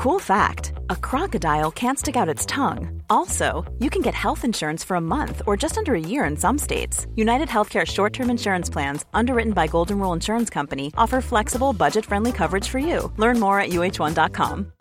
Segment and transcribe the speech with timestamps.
[0.00, 3.02] Cool fact a crocodile can't stick out its tongue.
[3.10, 6.38] Also, you can get health insurance for a month or just under a year in
[6.38, 7.06] some states.
[7.16, 12.06] United Healthcare short term insurance plans, underwritten by Golden Rule Insurance Company, offer flexible, budget
[12.06, 13.12] friendly coverage for you.
[13.18, 14.72] Learn more at uh1.com.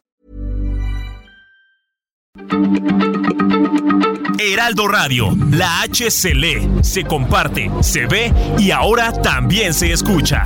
[4.40, 10.46] Heraldo Radio, la H se comparte, se ve y ahora también se escucha.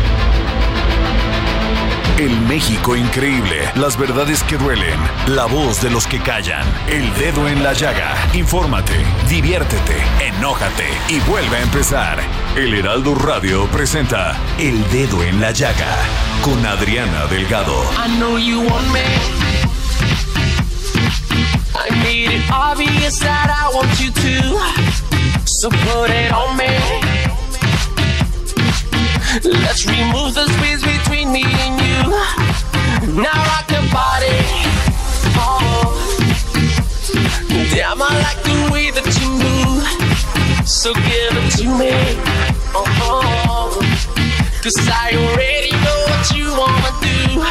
[2.17, 7.47] El México increíble, las verdades que duelen, la voz de los que callan, el dedo
[7.47, 8.15] en la llaga.
[8.33, 8.93] Infórmate,
[9.27, 12.19] diviértete, enójate y vuelve a empezar.
[12.55, 15.95] El Heraldo Radio presenta El Dedo en la Llaga
[16.41, 17.81] con Adriana Delgado.
[18.05, 18.99] I know you want me.
[21.73, 24.59] I made it obvious that I want you to.
[25.45, 27.30] So put it on me.
[29.33, 32.11] Let's remove the space between me and you.
[33.15, 34.27] Now rock the body.
[35.39, 35.95] Oh.
[37.71, 40.67] Damn, I like the way that you move.
[40.67, 41.95] So give it to me.
[42.75, 43.79] Oh.
[44.61, 47.41] Cause I already know what you wanna do.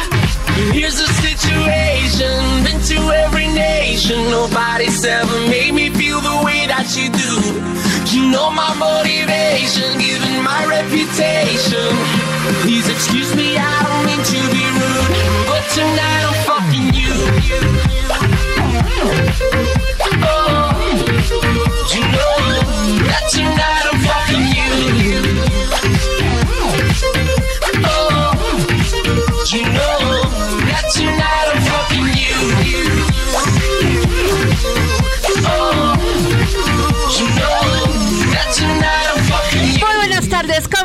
[0.71, 2.63] Here's the situation.
[2.63, 4.29] Been to every nation.
[4.29, 7.90] Nobody's ever made me feel the way that you do.
[8.21, 11.89] You know my motivation, given my reputation.
[12.61, 15.09] Please excuse me, I don't mean to be rude,
[15.47, 16.93] but tonight I'm fucking
[19.73, 19.80] you.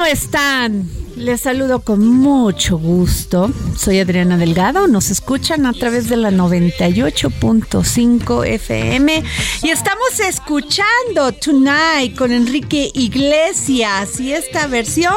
[0.06, 0.88] Están?
[1.16, 3.50] Les saludo con mucho gusto.
[3.76, 4.86] Soy Adriana Delgado.
[4.86, 9.24] Nos escuchan a través de la 98.5 FM
[9.62, 15.16] y estamos escuchando Tonight con Enrique Iglesias y esta versión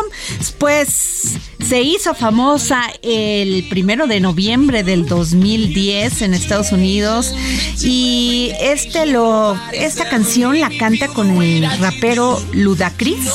[0.57, 1.37] pues
[1.69, 7.35] se hizo famosa el primero de noviembre del 2010 en Estados Unidos
[7.83, 13.29] y este lo esta canción la canta con el rapero Ludacris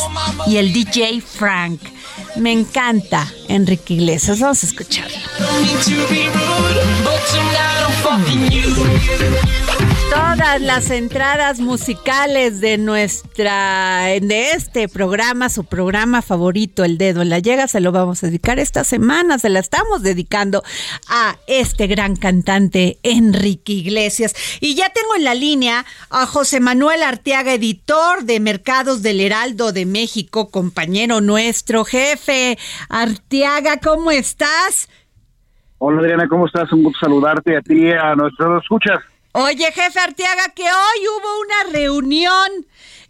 [0.49, 1.81] y el DJ Frank.
[2.34, 4.41] Me encanta Enrique Iglesias.
[4.41, 5.17] Vamos a escucharlo.
[10.11, 17.31] Todas las entradas musicales de nuestra, de este programa, su programa favorito, El Dedo en
[17.31, 20.63] la Llega, se lo vamos a dedicar esta semana, se la estamos dedicando
[21.09, 24.35] a este gran cantante Enrique Iglesias.
[24.61, 29.73] Y ya tengo en la línea a José Manuel Arteaga, editor de Mercados del Heraldo
[29.73, 32.59] de México, compañero nuestro, jefe.
[32.89, 34.89] Arteaga, ¿cómo estás?
[35.79, 36.73] Hola Adriana, ¿cómo estás?
[36.73, 38.99] Un gusto saludarte a ti a nuestros escuchas.
[39.37, 42.49] Oye, jefe Arteaga, que hoy hubo una reunión,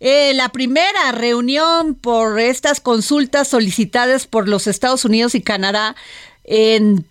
[0.01, 5.95] eh, la primera reunión por estas consultas solicitadas por los Estados Unidos y Canadá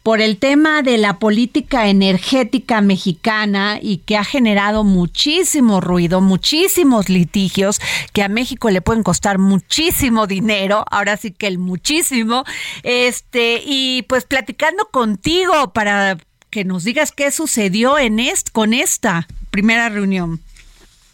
[0.03, 7.09] por el tema de la política energética mexicana y que ha generado muchísimo ruido, muchísimos
[7.09, 7.79] litigios
[8.13, 12.43] que a México le pueden costar muchísimo dinero, ahora sí que el muchísimo,
[12.83, 16.17] este, y pues platicando contigo para
[16.53, 20.39] que nos digas qué sucedió en est con esta primera reunión.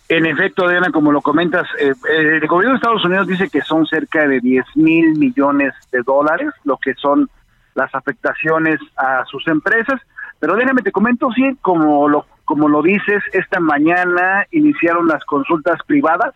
[0.10, 3.86] En efecto, Diana, como lo comentas, eh, el gobierno de Estados Unidos dice que son
[3.86, 7.30] cerca de 10 mil millones de dólares, lo que son
[7.74, 10.02] las afectaciones a sus empresas.
[10.40, 15.80] Pero déjame te comento, sí, como lo, como lo dices, esta mañana iniciaron las consultas
[15.86, 16.36] privadas.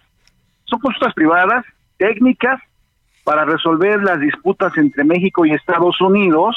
[0.63, 1.65] Son consultas privadas,
[1.97, 2.61] técnicas,
[3.25, 6.55] para resolver las disputas entre México y Estados Unidos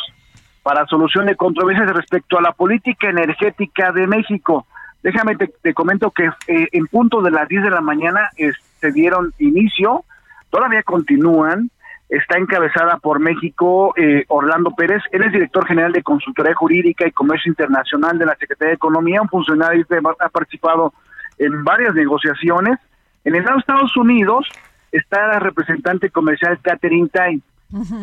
[0.66, 4.66] para solución de controversias respecto a la política energética de México.
[5.00, 8.30] Déjame te, comento que eh, en punto de las 10 de la mañana
[8.80, 10.04] se dieron inicio,
[10.50, 11.70] todavía continúan,
[12.08, 17.12] está encabezada por México eh, Orlando Pérez, él es director general de Consultoría Jurídica y
[17.12, 20.92] Comercio Internacional de la Secretaría de Economía, un funcionario que ha participado
[21.38, 22.76] en varias negociaciones.
[23.22, 24.48] En el lado de Estados Unidos
[24.90, 27.40] está la representante comercial Catherine Tai.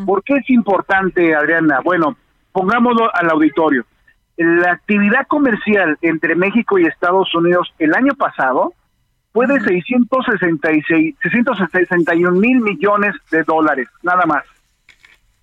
[0.06, 1.82] ¿Por qué es importante, Adriana?
[1.84, 2.16] Bueno,
[2.54, 3.86] pongámoslo al auditorio.
[4.38, 8.74] la actividad comercial entre México y Estados Unidos el año pasado
[9.34, 14.44] fue de 666, 661 mil millones de dólares, nada más.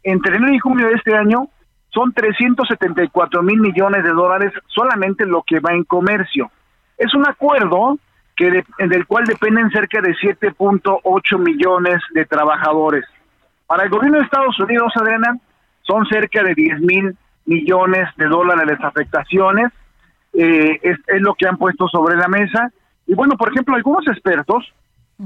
[0.03, 1.49] Entre enero y junio de este año
[1.91, 6.51] son 374 mil millones de dólares solamente lo que va en comercio.
[6.97, 7.99] Es un acuerdo
[8.37, 13.05] que del cual dependen cerca de 7.8 millones de trabajadores.
[13.67, 15.37] Para el gobierno de Estados Unidos, Adriana,
[15.91, 17.17] son cerca de 10 mil
[17.47, 19.73] millones de dólares de afectaciones,
[20.33, 22.71] eh, es, lo que han puesto sobre la mesa.
[23.07, 24.73] Y bueno, por ejemplo, algunos expertos,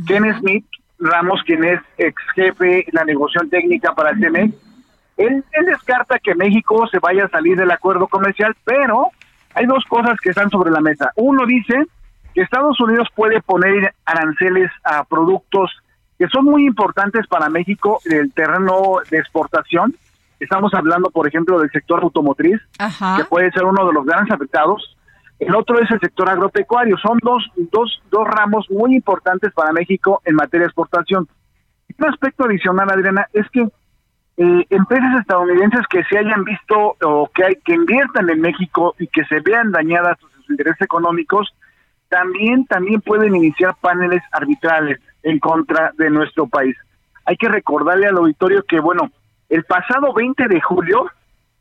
[0.06, 0.64] Ken Smith
[0.98, 4.52] Ramos, quien es ex jefe de la negociación técnica para el TME,
[5.18, 9.08] él, él descarta que México se vaya a salir del acuerdo comercial, pero
[9.54, 11.10] hay dos cosas que están sobre la mesa.
[11.16, 11.84] Uno dice
[12.34, 15.70] que Estados Unidos puede poner aranceles a productos
[16.18, 19.94] que son muy importantes para México en el terreno de exportación,
[20.44, 22.60] Estamos hablando, por ejemplo, del sector automotriz,
[23.16, 24.96] que puede ser uno de los grandes afectados.
[25.38, 26.96] El otro es el sector agropecuario.
[26.98, 31.26] Son dos, dos, dos ramos muy importantes para México en materia de exportación.
[31.98, 33.62] Un aspecto adicional, Adriana, es que
[34.36, 39.06] eh, empresas estadounidenses que se hayan visto o que, hay, que inviertan en México y
[39.06, 41.54] que se vean dañadas sus intereses económicos,
[42.08, 46.76] también, también pueden iniciar paneles arbitrales en contra de nuestro país.
[47.24, 49.10] Hay que recordarle al auditorio que, bueno,
[49.48, 51.10] el pasado 20 de julio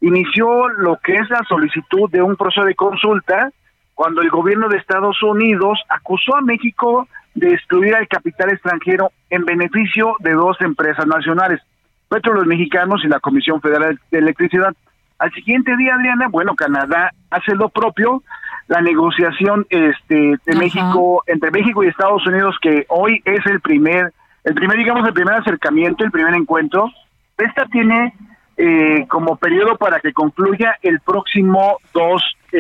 [0.02, 3.52] inició lo que es la solicitud de un proceso de consulta
[3.94, 9.46] cuando el gobierno de Estados Unidos acusó a México de excluir al capital extranjero en
[9.46, 11.62] beneficio de dos empresas nacionales,
[12.10, 14.74] Petróleos Mexicanos y la Comisión Federal de Electricidad.
[15.20, 18.24] Al siguiente día, Adriana, bueno, Canadá hace lo propio,
[18.68, 24.14] la negociación este de México entre México y Estados Unidos que hoy es el primer
[24.44, 26.90] el primer digamos el primer acercamiento, el primer encuentro
[27.38, 28.14] esta tiene
[28.56, 32.58] eh, como periodo para que concluya el próximo 2 eh,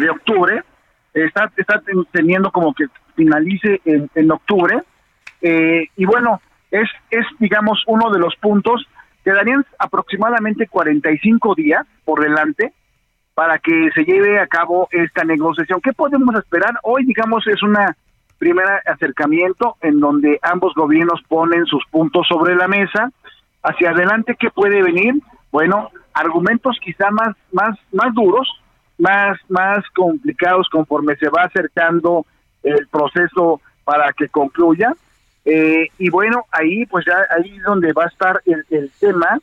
[0.00, 0.62] de octubre.
[1.14, 1.82] Está, está
[2.12, 2.86] teniendo como que
[3.16, 4.82] finalice en, octubre.
[5.42, 6.40] Eh, y bueno,
[6.70, 8.86] es, es, digamos, uno de los puntos.
[9.24, 12.72] Quedarían aproximadamente 45 días por delante
[13.34, 15.80] para que se lleve a cabo esta negociación.
[15.80, 16.74] ¿Qué podemos esperar?
[16.82, 17.96] Hoy, digamos, es una
[18.38, 23.10] primera acercamiento en donde ambos gobiernos ponen sus puntos sobre la mesa
[23.62, 25.14] hacia adelante qué puede venir
[25.50, 28.48] bueno argumentos quizá más más más duros
[28.98, 32.26] más más complicados conforme se va acercando
[32.62, 34.94] el proceso para que concluya.
[35.44, 39.38] Eh, y bueno ahí pues ya ahí es donde va a estar el, el tema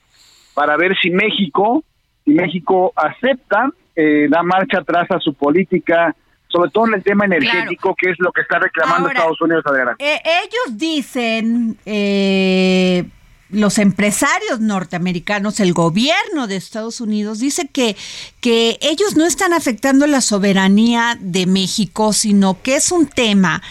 [0.54, 1.84] para ver si México
[2.24, 6.16] si México acepta eh, da marcha atrás a su política
[6.50, 10.04] sobre todo en el tema energético, que es lo que está reclamando Estados Unidos adelante.
[10.04, 13.04] Eh, ellos dicen, eh,
[13.50, 17.96] los empresarios norteamericanos, el gobierno de Estados Unidos, dice que,
[18.42, 23.62] que ellos no están afectando la soberanía de México, sino que es un tema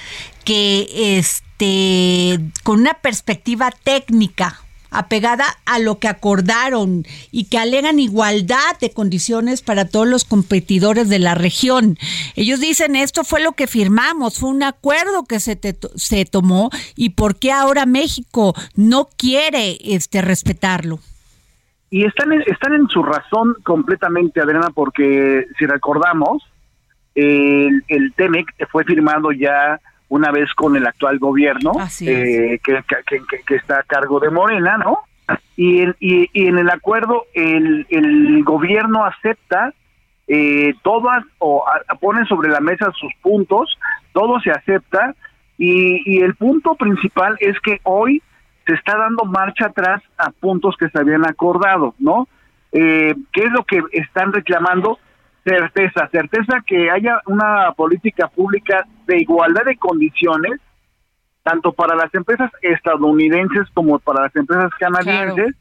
[0.45, 8.79] que este, con una perspectiva técnica apegada a lo que acordaron y que alegan igualdad
[8.81, 11.99] de condiciones para todos los competidores de la región.
[12.35, 15.59] Ellos dicen esto fue lo que firmamos, fue un acuerdo que se,
[15.95, 21.01] se tomó y por qué ahora México no quiere este respetarlo.
[21.91, 26.43] Y están en, están en su razón completamente, Adriana, porque si recordamos,
[27.15, 32.83] el, el TEMEC fue firmado ya una vez con el actual gobierno eh, que,
[33.47, 35.01] que, está a cargo de Morena, ¿no?
[35.57, 39.73] Y, y, en el acuerdo el, el gobierno acepta
[40.29, 41.65] eh, todas o
[42.01, 43.77] pone sobre la mesa sus puntos,
[44.13, 45.15] todo se acepta
[45.59, 48.23] y, y el punto principal es que hoy
[48.67, 52.29] se está dando marcha atrás a puntos que se habían acordado, ¿no?
[52.73, 54.99] Eh, ¿Qué es lo que están reclamando?
[55.47, 60.61] Certeza, certeza que haya una política pública de igualdad de condiciones,
[61.45, 65.55] tanto para las empresas estadounidenses como para las empresas canadienses,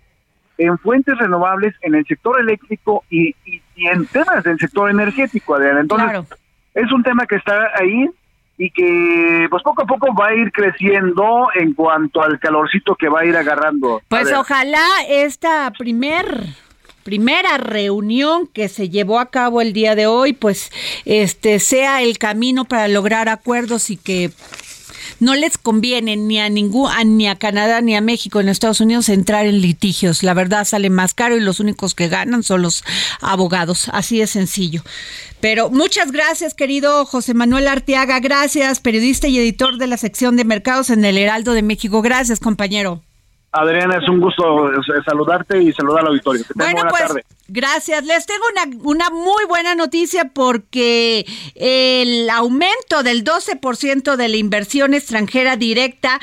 [0.58, 3.36] en fuentes renovables, en el sector eléctrico y,
[3.76, 5.62] en temas del sector energético.
[5.62, 6.36] Entonces,
[6.74, 8.10] es un tema que está ahí
[8.58, 13.10] y que pues poco a poco va a ir creciendo en cuanto al calorcito que
[13.10, 14.02] va a ir agarrando.
[14.08, 16.26] Pues ojalá esta primer
[17.06, 20.72] primera reunión que se llevó a cabo el día de hoy, pues
[21.06, 24.32] este sea el camino para lograr acuerdos y que
[25.20, 29.08] no les conviene ni a ningún ni a Canadá ni a México en Estados Unidos
[29.10, 30.24] entrar en litigios.
[30.24, 32.84] La verdad sale más caro y los únicos que ganan son los
[33.22, 33.88] abogados.
[33.94, 34.84] Así de sencillo.
[35.40, 38.20] Pero muchas gracias, querido José Manuel Arteaga.
[38.20, 42.02] Gracias, periodista y editor de la sección de mercados en el Heraldo de México.
[42.02, 43.05] Gracias, compañero.
[43.56, 44.70] Adriana, es un gusto
[45.06, 46.44] saludarte y saludar al auditorio.
[46.56, 48.04] bueno, pues, gracias.
[48.06, 54.94] Les tengo una, una muy buena noticia porque el aumento del 12% de la inversión
[54.94, 56.20] extranjera directa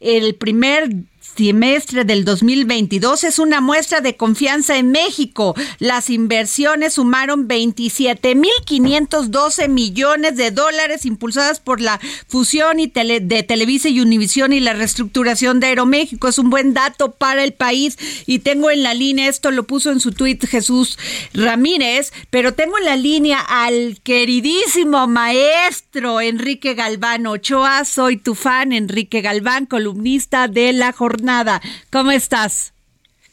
[0.00, 0.88] el primer
[1.36, 5.54] trimestre del 2022 es una muestra de confianza en México.
[5.78, 14.00] Las inversiones sumaron 27.512 millones de dólares impulsadas por la fusión y de Televisa y
[14.00, 16.26] Univisión y la reestructuración de Aeroméxico.
[16.26, 19.92] Es un buen dato para el país y tengo en la línea, esto lo puso
[19.92, 20.98] en su tuit Jesús
[21.34, 27.84] Ramírez, pero tengo en la línea al queridísimo maestro Enrique Galván Ochoa.
[27.84, 31.60] Soy tu fan, Enrique Galván, columnista de La Jornada nada.
[31.92, 32.72] ¿Cómo estás?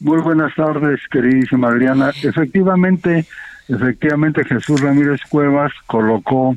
[0.00, 2.10] Muy buenas tardes, queridísima Adriana.
[2.22, 3.24] Efectivamente,
[3.68, 6.56] efectivamente Jesús Ramírez Cuevas colocó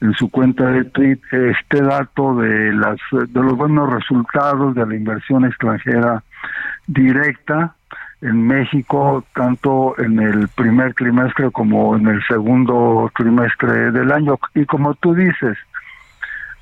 [0.00, 4.96] en su cuenta de tweet este dato de las de los buenos resultados de la
[4.96, 6.24] inversión extranjera
[6.86, 7.74] directa
[8.22, 14.64] en México tanto en el primer trimestre como en el segundo trimestre del año y
[14.64, 15.56] como tú dices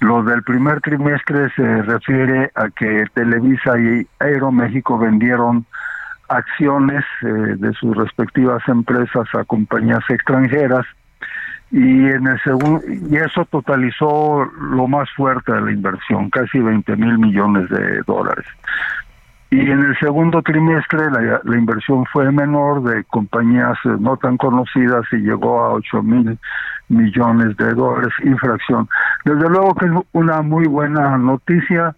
[0.00, 5.67] lo del primer trimestre se refiere a que Televisa y Aeroméxico vendieron
[6.28, 7.26] acciones eh,
[7.57, 10.87] de sus respectivas empresas a compañías extranjeras
[11.71, 16.97] y en el segundo y eso totalizó lo más fuerte de la inversión, casi 20
[16.97, 18.47] mil millones de dólares.
[19.50, 24.37] Y en el segundo trimestre la, la, inversión fue menor de compañías eh, no tan
[24.37, 26.38] conocidas y llegó a 8 mil
[26.88, 28.88] millones de dólares infracción.
[29.28, 31.94] Desde luego que es una muy buena noticia.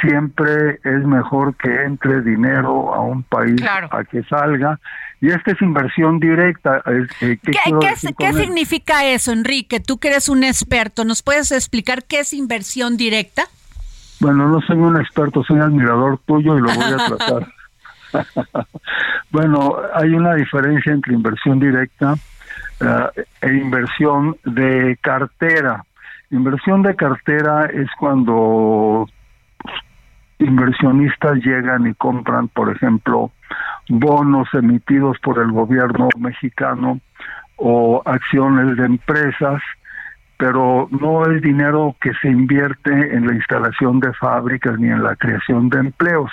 [0.00, 4.80] Siempre es mejor que entre dinero a un país a que salga.
[5.20, 6.82] Y esta es inversión directa.
[6.86, 7.52] Eh, ¿Qué,
[8.18, 9.80] ¿qué significa eso, Enrique?
[9.80, 13.44] Tú que eres un experto, ¿nos puedes explicar qué es inversión directa?
[14.18, 17.52] Bueno, no soy un experto, soy admirador tuyo y lo voy a tratar.
[19.30, 22.14] bueno, hay una diferencia entre inversión directa
[22.80, 25.84] eh, e inversión de cartera.
[26.32, 29.06] Inversión de cartera es cuando
[30.38, 33.30] inversionistas llegan y compran, por ejemplo,
[33.90, 37.00] bonos emitidos por el gobierno mexicano
[37.56, 39.60] o acciones de empresas,
[40.38, 45.14] pero no es dinero que se invierte en la instalación de fábricas ni en la
[45.16, 46.30] creación de empleos.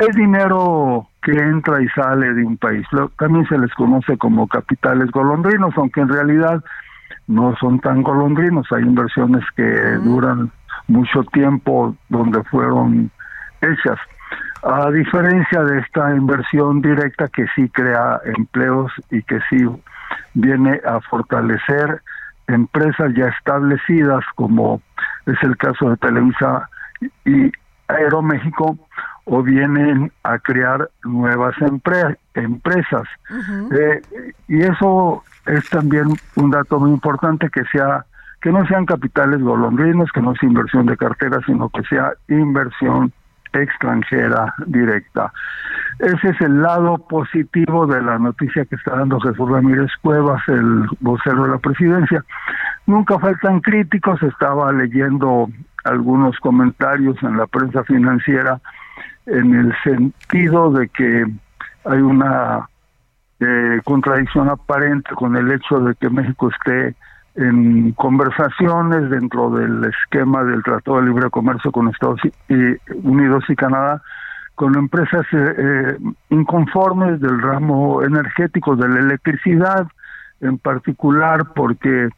[0.00, 2.84] Es dinero que entra y sale de un país.
[3.16, 6.64] También se les conoce como capitales golondrinos, aunque en realidad
[7.30, 8.66] no son tan golondrinos.
[8.72, 9.62] Hay inversiones que
[10.02, 10.50] duran
[10.88, 13.10] mucho tiempo donde fueron
[13.62, 13.98] hechas.
[14.62, 19.64] A diferencia de esta inversión directa que sí crea empleos y que sí
[20.34, 22.02] viene a fortalecer
[22.48, 24.82] empresas ya establecidas, como
[25.26, 26.68] es el caso de Televisa
[27.24, 27.52] y
[27.86, 28.76] Aeroméxico,
[29.24, 31.54] o vienen a crear nuevas
[32.34, 33.04] empresas.
[33.70, 34.02] Eh,
[34.48, 38.04] y eso es también un dato muy importante que sea
[38.40, 43.12] que no sean capitales golondrinos, que no sea inversión de cartera, sino que sea inversión
[43.52, 45.32] extranjera directa.
[45.98, 50.86] Ese es el lado positivo de la noticia que está dando Jesús Ramírez Cuevas, el
[51.00, 52.24] vocero de la presidencia.
[52.86, 55.50] Nunca faltan críticos, estaba leyendo
[55.84, 58.60] algunos comentarios en la prensa financiera
[59.26, 61.26] en el sentido de que
[61.84, 62.69] hay una
[63.40, 66.94] eh, contradicción aparente con el hecho de que México esté
[67.36, 72.20] en conversaciones dentro del esquema del Tratado de Libre Comercio con Estados
[73.02, 74.02] Unidos y Canadá
[74.60, 79.86] con empresas eh, eh, inconformes del ramo energético de la electricidad
[80.42, 82.10] en particular porque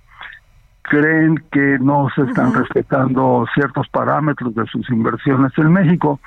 [0.83, 6.19] creen que no se están respetando ciertos parámetros de sus inversiones en México.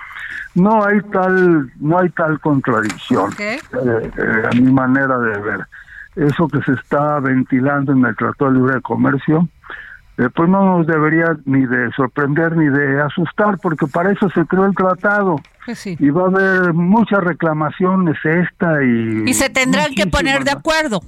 [0.56, 5.68] No hay tal, no hay tal contradicción, eh, eh, a mi manera de ver.
[6.16, 9.50] Eso que se está ventilando en el Tratado de Libre de Comercio,
[10.18, 14.46] eh, pues no nos debería ni de sorprender ni de asustar, porque para eso se
[14.46, 15.36] creó el tratado.
[15.66, 19.24] Pues y va a haber muchas reclamaciones esta y...
[19.30, 21.02] Y se tendrán que poner de acuerdo.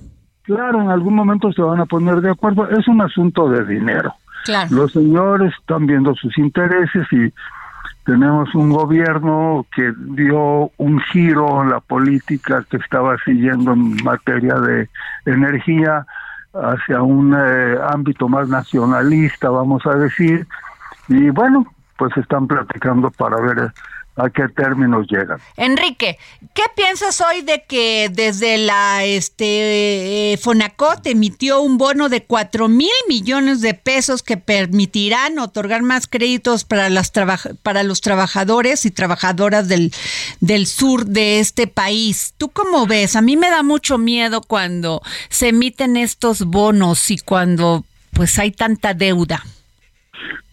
[0.43, 2.69] Claro, en algún momento se van a poner de acuerdo.
[2.69, 4.13] Es un asunto de dinero.
[4.69, 7.33] Los señores están viendo sus intereses y
[8.07, 14.55] tenemos un gobierno que dio un giro en la política que estaba siguiendo en materia
[14.55, 14.87] de
[15.25, 16.05] energía
[16.53, 20.47] hacia un eh, ámbito más nacionalista, vamos a decir.
[21.09, 21.65] Y bueno,
[21.97, 23.73] pues están platicando para ver
[24.17, 25.39] a qué términos llegan.
[25.55, 26.17] Enrique,
[26.53, 32.67] ¿qué piensas hoy de que desde la este eh, Fonacot emitió un bono de cuatro
[32.67, 37.11] mil millones de pesos que permitirán otorgar más créditos para las
[37.61, 39.93] para los trabajadores y trabajadoras del,
[40.41, 42.33] del sur de este país?
[42.37, 43.15] ¿Tú cómo ves?
[43.15, 48.51] A mí me da mucho miedo cuando se emiten estos bonos y cuando pues hay
[48.51, 49.43] tanta deuda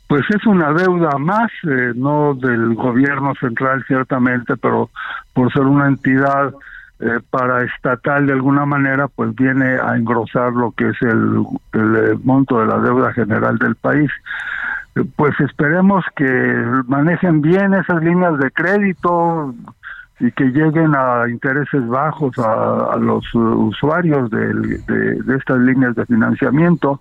[0.06, 4.90] pues es una deuda más, eh, no del gobierno central ciertamente, pero
[5.32, 6.54] por ser una entidad
[7.00, 12.18] eh, paraestatal de alguna manera, pues viene a engrosar lo que es el, el eh,
[12.22, 14.10] monto de la deuda general del país.
[14.94, 16.24] Eh, pues esperemos que
[16.86, 19.52] manejen bien esas líneas de crédito
[20.20, 24.54] y que lleguen a intereses bajos a, los usuarios de,
[25.24, 27.00] de estas líneas de financiamiento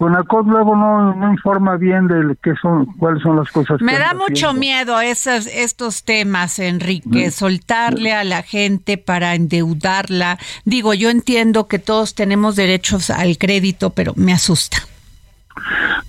[0.00, 3.82] Conacot luego no, no, informa bien de qué son, cuáles son las cosas.
[3.82, 7.30] Me da mucho miedo esos, estos temas, Enrique, mm.
[7.30, 10.38] soltarle a la gente para endeudarla.
[10.64, 14.78] Digo, yo entiendo que todos tenemos derechos al crédito, pero me asusta.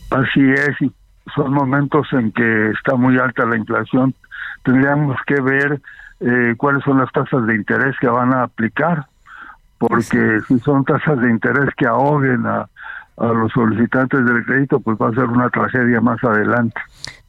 [0.10, 0.90] Así es, y
[1.36, 4.16] son momentos en que está muy alta la inflación.
[4.64, 5.82] Tendríamos que ver
[6.22, 9.08] eh, cuáles son las tasas de interés que van a aplicar,
[9.78, 12.70] porque si son tasas de interés que ahoguen a
[13.22, 16.80] a los solicitantes del crédito, pues va a ser una tragedia más adelante.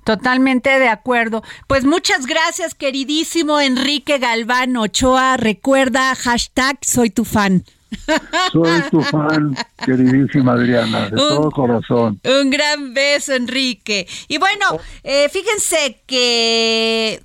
[0.05, 1.43] Totalmente de acuerdo.
[1.69, 5.37] Pues muchas gracias, queridísimo Enrique Galván Ochoa.
[5.37, 7.65] Recuerda, hashtag soy tu fan.
[8.53, 12.19] Soy tu fan, queridísima Adriana, de todo corazón.
[12.25, 14.09] Un gran beso, Enrique.
[14.29, 17.23] Y bueno, eh, fíjense que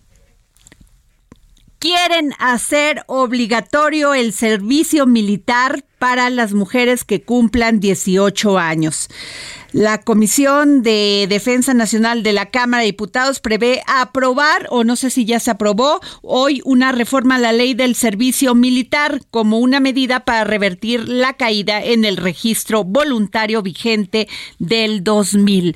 [1.80, 9.10] quieren hacer obligatorio el servicio militar para las mujeres que cumplan 18 años.
[9.74, 15.10] La Comisión de Defensa Nacional de la Cámara de Diputados prevé aprobar, o no sé
[15.10, 19.80] si ya se aprobó, hoy una reforma a la ley del servicio militar como una
[19.80, 24.28] medida para revertir la caída en el registro voluntario vigente
[24.58, 25.76] del 2000.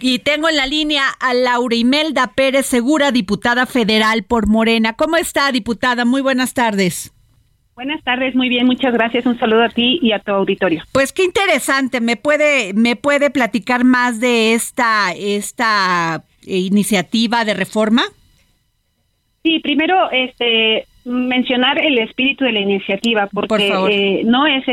[0.00, 4.94] Y tengo en la línea a Laura Imelda Pérez Segura, diputada federal por Morena.
[4.94, 6.04] ¿Cómo está, diputada?
[6.04, 7.12] Muy buenas tardes.
[7.74, 9.24] Buenas tardes, muy bien, muchas gracias.
[9.26, 10.82] Un saludo a ti y a tu auditorio.
[10.92, 12.00] Pues qué interesante.
[12.00, 18.02] ¿Me puede me puede platicar más de esta esta iniciativa de reforma?
[19.42, 24.64] Sí, primero este mencionar el espíritu de la iniciativa porque eh, no es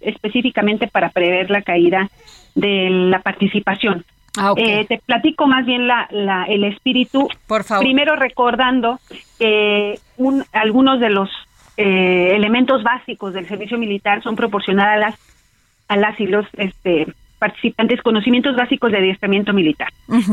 [0.00, 2.08] específicamente para prever la caída
[2.54, 4.04] de la participación.
[4.38, 7.28] Ah, eh, te platico más bien la, la, el espíritu.
[7.46, 7.84] Por favor.
[7.84, 8.98] Primero recordando
[9.38, 11.30] que un, algunos de los
[11.76, 15.14] eh, elementos básicos del servicio militar son proporcionar a las
[15.88, 17.06] a las y los este,
[17.38, 19.88] participantes conocimientos básicos de adiestramiento militar.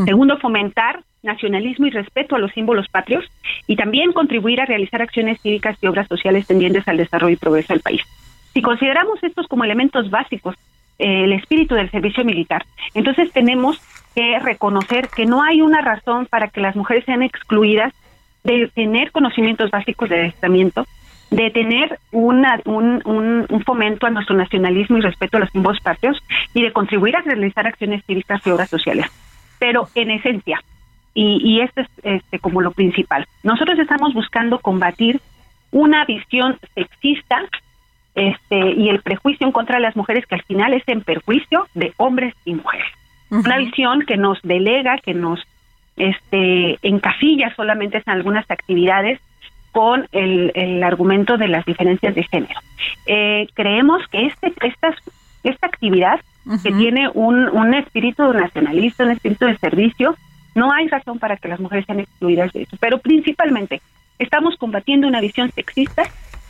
[0.06, 3.26] Segundo, fomentar nacionalismo y respeto a los símbolos patrios
[3.68, 7.74] y también contribuir a realizar acciones cívicas y obras sociales tendientes al desarrollo y progreso
[7.74, 8.02] del país.
[8.54, 10.56] Si consideramos estos como elementos básicos,
[11.00, 13.80] eh, el espíritu del servicio militar, entonces tenemos
[14.16, 17.94] que reconocer que no hay una razón para que las mujeres sean excluidas
[18.44, 20.86] de tener conocimientos básicos de adiestramiento
[21.36, 26.22] de tener una, un, un, fomento a nuestro nacionalismo y respeto a los símbolos patrios
[26.54, 29.08] y de contribuir a realizar acciones cívicas y obras sociales.
[29.58, 30.62] Pero en esencia,
[31.16, 35.22] y, y esto es este, como lo principal, nosotros estamos buscando combatir
[35.72, 37.42] una visión sexista
[38.14, 41.68] este, y el prejuicio en contra de las mujeres que al final es en perjuicio
[41.74, 42.88] de hombres y mujeres.
[43.32, 45.40] Una visión que nos delega, que nos
[45.98, 49.20] este, encasilla solamente en algunas actividades
[49.74, 52.60] con el, el argumento de las diferencias de género.
[53.08, 54.96] Eh, creemos que este, esta,
[55.44, 56.22] esta actividad,
[56.62, 60.16] que tiene un, un espíritu nacionalista, un espíritu de servicio,
[60.56, 62.78] no hay razón para que las mujeres sean excluidas de eso.
[62.80, 63.82] Pero principalmente
[64.20, 66.04] estamos combatiendo una visión sexista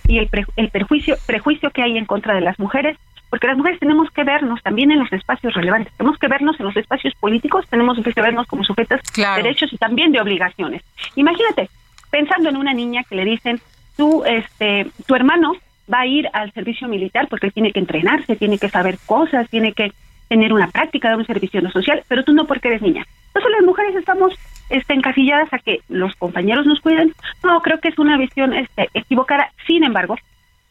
[0.05, 2.97] y el, el perjuicio, prejuicio que hay en contra de las mujeres,
[3.29, 6.65] porque las mujeres tenemos que vernos también en los espacios relevantes, tenemos que vernos en
[6.65, 10.83] los espacios políticos, tenemos que vernos como sujetas de derechos y también de obligaciones.
[11.15, 11.69] Imagínate,
[12.13, 13.59] pensando en una niña que le dicen,
[13.97, 15.53] tú, este, tu hermano
[15.91, 19.73] va a ir al servicio militar porque tiene que entrenarse, tiene que saber cosas, tiene
[19.73, 19.91] que
[20.27, 23.03] tener una práctica de un servicio no social, pero tú no porque eres niña.
[23.29, 24.31] Entonces las mujeres estamos
[24.69, 27.15] este, encasilladas a que los compañeros nos cuiden.
[27.43, 29.51] No, creo que es una visión este, equivocada.
[29.65, 30.15] Sin embargo,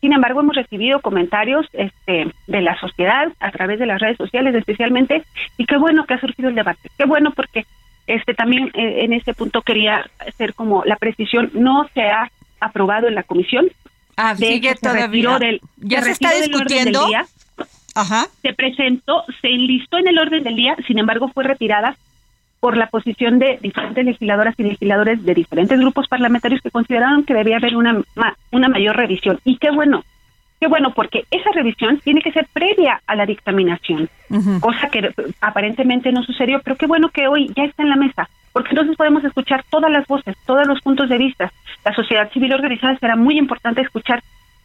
[0.01, 4.55] sin embargo, hemos recibido comentarios este, de la sociedad a través de las redes sociales
[4.55, 5.25] especialmente,
[5.57, 6.89] y qué bueno que ha surgido el debate.
[6.97, 7.67] Qué bueno porque
[8.15, 13.09] este también eh, en este punto quería hacer como la precisión, no se ha aprobado
[13.09, 13.71] en la comisión.
[14.17, 15.39] Ah, sigue todavía.
[15.39, 17.07] Del, ¿Ya se, está discutiendo?
[17.95, 18.27] Ajá.
[18.43, 21.97] Se presentó, se enlistó en el orden del día, sin embargo fue retirada
[22.61, 27.35] por la posición de diferentes legisladoras y legisladores de diferentes grupos parlamentarios que consideraron que
[27.35, 28.01] debía haber una,
[28.53, 29.41] una mayor revisión.
[29.45, 30.05] Y qué bueno,
[30.63, 34.09] qué bueno, porque esa revisión tiene que ser previa a la dictaminación,
[34.61, 38.29] cosa que aparentemente no sucedió, pero qué bueno que hoy ya está en la mesa,
[38.53, 41.53] porque entonces podemos escuchar todas las voces, todos los puntos de vista.
[41.85, 44.23] La sociedad civil organizada será muy importante escuchar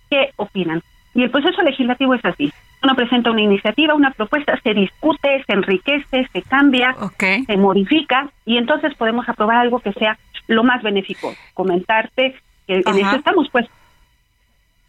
[0.07, 0.83] qué opinan.
[1.15, 2.53] Y el proceso legislativo es así.
[2.83, 8.57] Uno presenta una iniciativa, una propuesta, se discute, se enriquece, se cambia, se modifica y
[8.57, 11.33] entonces podemos aprobar algo que sea lo más benéfico.
[11.55, 12.35] Comentarte
[12.67, 13.65] que en eso estamos, pues.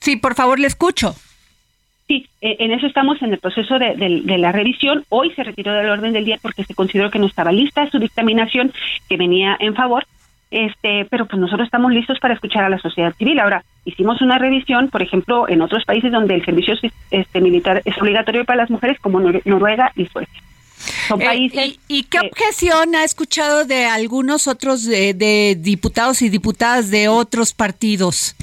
[0.00, 1.14] Sí, por favor, le escucho.
[2.06, 5.04] Sí, eh, en eso estamos en el proceso de, de, la revisión.
[5.10, 7.98] Hoy se retiró del orden del día porque se consideró que no estaba lista su
[7.98, 8.72] dictaminación,
[9.08, 10.06] que venía en favor,
[10.50, 13.38] este, pero pues nosotros estamos listos para escuchar a la sociedad civil.
[13.38, 16.74] Ahora, hicimos una revisión, por ejemplo, en otros países donde el servicio
[17.10, 20.42] este, militar es obligatorio para las mujeres, como Noruega y Suecia.
[21.08, 27.08] Son eh, ¿y, qué objeción ha escuchado de algunos otros de, diputados y diputadas de
[27.08, 28.36] otros partidos?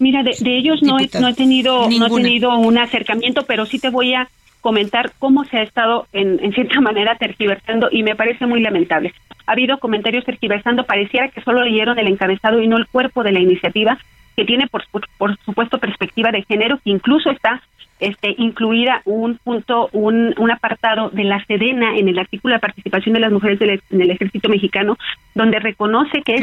[0.00, 3.78] Mira, de, ellos no he, no he tenido no he tenido un acercamiento, pero sí
[3.78, 4.28] te voy a
[4.62, 9.12] comentar cómo se ha estado en, en cierta manera tergiversando y me parece muy lamentable.
[9.46, 13.32] Ha habido comentarios tergiversando, pareciera que solo leyeron el encabezado y no el cuerpo de
[13.32, 13.98] la iniciativa,
[14.36, 14.84] que tiene por,
[15.18, 17.60] por supuesto perspectiva de género, que incluso está
[17.98, 23.12] este, incluida un punto, un, un apartado de la Sedena en el artículo de participación
[23.12, 23.60] de las mujeres
[23.90, 24.96] en el ejército mexicano,
[25.34, 26.42] donde reconoce que es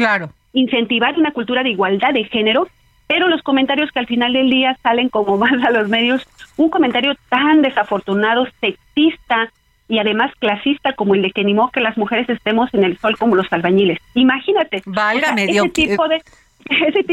[0.52, 2.68] incentivar una cultura de igualdad de género,
[3.08, 6.24] pero los comentarios que al final del día salen como más a los medios,
[6.56, 9.50] un comentario tan desafortunado, sexista,
[9.88, 13.16] y además clasista como el de que animó que las mujeres estemos en el sol
[13.18, 13.98] como los albañiles.
[14.14, 14.82] Imagínate.
[14.84, 16.22] Válgame Ese tipo de,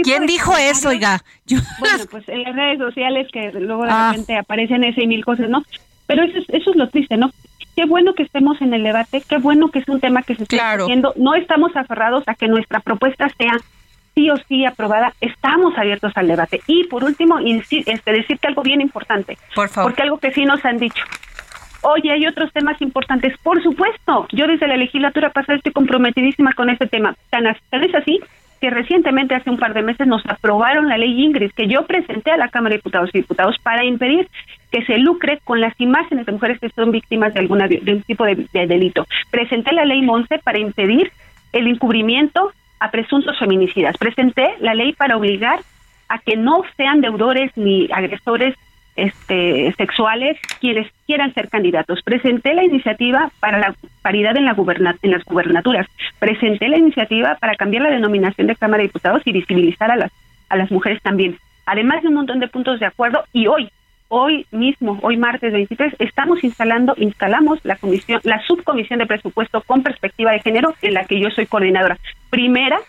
[0.04, 1.22] ¿Quién dijo eso, oiga?
[1.80, 4.10] Bueno, pues en las redes sociales que luego de ah.
[4.12, 5.64] repente aparecen ese y mil cosas, ¿no?
[6.08, 7.32] Pero eso es, eso es lo triste, ¿no?
[7.76, 10.44] Qué bueno que estemos en el debate, qué bueno que es un tema que se
[10.44, 11.14] está haciendo.
[11.18, 13.58] No estamos aferrados a que nuestra propuesta sea
[14.16, 16.62] sí o sí aprobada, estamos abiertos al debate.
[16.68, 19.38] Y por último, este, decirte algo bien importante.
[19.54, 19.92] Por favor.
[19.92, 21.04] Porque algo que sí nos han dicho.
[21.82, 23.38] Oye, hay otros temas importantes.
[23.44, 27.16] Por supuesto, yo desde la legislatura pasada estoy comprometidísima con este tema.
[27.30, 28.20] Tan, es así
[28.60, 32.32] que recientemente, hace un par de meses, nos aprobaron la ley Ingrid, que yo presenté
[32.32, 34.28] a la Cámara de Diputados y Diputados para impedir
[34.72, 38.02] que se lucre con las imágenes de mujeres que son víctimas de alguna de un
[38.02, 39.06] tipo de, de delito.
[39.30, 41.12] Presenté la ley Monse para impedir
[41.52, 43.98] el encubrimiento a presuntos feminicidas.
[43.98, 45.60] Presenté la ley para obligar
[46.08, 48.56] a que no sean deudores ni agresores
[48.96, 52.02] este, sexuales quienes quieran ser candidatos.
[52.04, 54.56] Presenté la iniciativa para la paridad en, la
[55.02, 55.88] en las gubernaturas.
[56.20, 60.12] Presenté la iniciativa para cambiar la denominación de Cámara de Diputados y visibilizar a las,
[60.50, 61.38] a las mujeres también.
[61.66, 63.70] Además de un montón de puntos de acuerdo y hoy,
[64.10, 69.84] hoy mismo, hoy martes 23, estamos instalando, instalamos la comisión, la subcomisión de presupuesto con
[69.84, 71.98] perspectiva de género en la que yo soy coordinadora.
[72.30, 72.80] Primera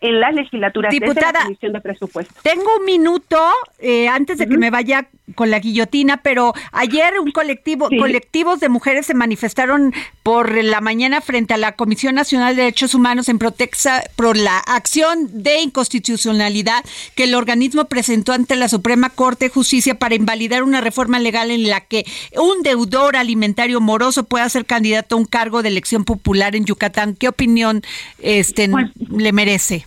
[0.00, 2.34] en las legislaturas Diputada, la Comisión de Presupuesto.
[2.42, 3.38] Tengo un minuto
[3.78, 8.68] eh, antes de que me vaya con la guillotina, pero ayer un colectivo, colectivos de
[8.68, 13.38] mujeres se manifestaron por la mañana frente a la Comisión Nacional de Derechos Humanos en
[13.38, 19.50] protesta por la acción de inconstitucionalidad que el organismo presentó ante la Suprema Corte de
[19.50, 22.04] Justicia para invalidar una reforma legal en la que
[22.36, 27.14] un deudor alimentario moroso pueda ser candidato a un cargo de elección popular en Yucatán.
[27.14, 27.82] ¿Qué opinión
[28.18, 29.84] este, pues, le merece?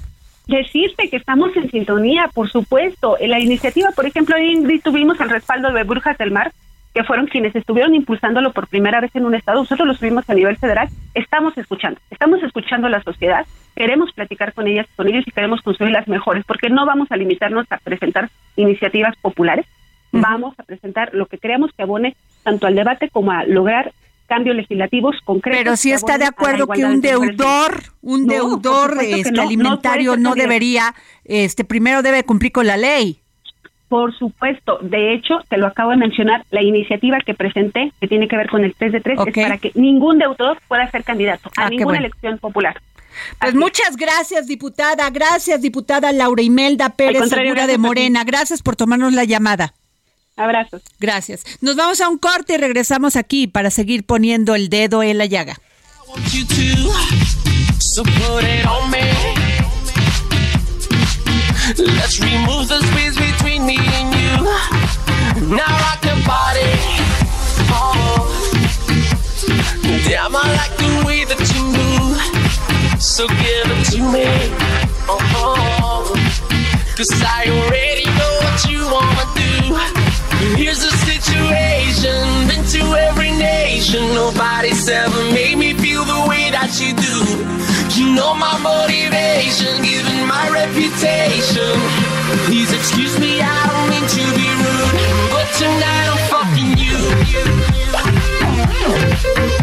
[0.47, 3.17] Decirte que estamos en sintonía, por supuesto.
[3.19, 6.51] En la iniciativa, por ejemplo, Ingrid, tuvimos el respaldo de Brujas del Mar,
[6.93, 9.59] que fueron quienes estuvieron impulsándolo por primera vez en un estado.
[9.59, 10.89] Nosotros lo tuvimos a nivel federal.
[11.13, 13.45] Estamos escuchando, estamos escuchando a la sociedad.
[13.75, 17.17] Queremos platicar con ellas, con ellos y queremos construir las mejores, porque no vamos a
[17.17, 19.65] limitarnos a presentar iniciativas populares.
[20.11, 23.91] Vamos a presentar lo que creamos que abone tanto al debate como a lograr
[24.33, 25.59] cambios legislativos concretos.
[25.59, 31.63] Pero si está de acuerdo que un deudor, un deudor este, alimentario no, debería, este,
[31.63, 33.19] primero debe cumplir con la ley.
[33.89, 38.27] Por supuesto, de hecho, te lo acabo de mencionar, la iniciativa que presenté, que tiene
[38.27, 41.51] que ver con el 3 de 3, es para que ningún deudor pueda ser candidato
[41.55, 42.75] a ah, ninguna elección popular.
[43.39, 45.07] Pues muchas gracias, diputada.
[45.11, 48.23] Gracias, diputada Laura Imelda Pérez, Segura de Morena.
[48.23, 49.75] Gracias por tomarnos la llamada.
[50.35, 50.81] Abrazos.
[50.99, 51.43] Gracias.
[51.61, 55.25] Nos vamos a un corte y regresamos aquí para seguir poniendo el dedo en la
[55.25, 55.59] llaga.
[61.77, 65.55] Let's remove the space between me and you.
[65.55, 66.73] Now rock your body.
[67.71, 68.27] Oh.
[70.05, 72.19] Damn, I like the way that you move.
[73.01, 74.25] So give it to me.
[75.07, 76.13] Oh, oh.
[76.97, 80.02] Cause I already know what you wanna do.
[80.59, 84.01] Here's the situation, been to every nation.
[84.13, 87.17] Nobody's ever made me feel the way that you do.
[87.97, 91.79] You know my motivation, given my reputation.
[92.45, 94.99] Please excuse me, I don't mean to be rude,
[95.31, 96.77] but tonight I'm fucking
[99.57, 99.62] you.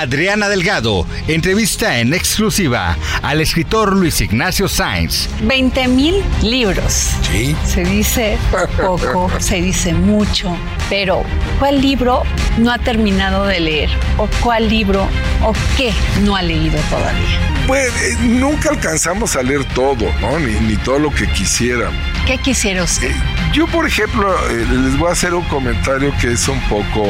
[0.00, 5.28] Adriana Delgado entrevista en exclusiva al escritor Luis Ignacio Sainz.
[5.42, 7.10] 20 mil libros.
[7.30, 7.56] Sí.
[7.64, 8.38] Se dice
[8.80, 10.56] poco, se dice mucho,
[10.88, 11.24] pero
[11.58, 12.22] ¿cuál libro
[12.58, 13.90] no ha terminado de leer?
[14.16, 15.08] ¿O cuál libro
[15.42, 17.48] o qué no ha leído todavía?
[17.66, 20.38] Pues eh, nunca alcanzamos a leer todo, ¿no?
[20.38, 22.00] Ni, ni todo lo que quisiéramos.
[22.26, 23.14] ¿Qué quisiera usted?
[23.52, 27.04] Yo, por ejemplo, eh, les voy a hacer un comentario que es un poco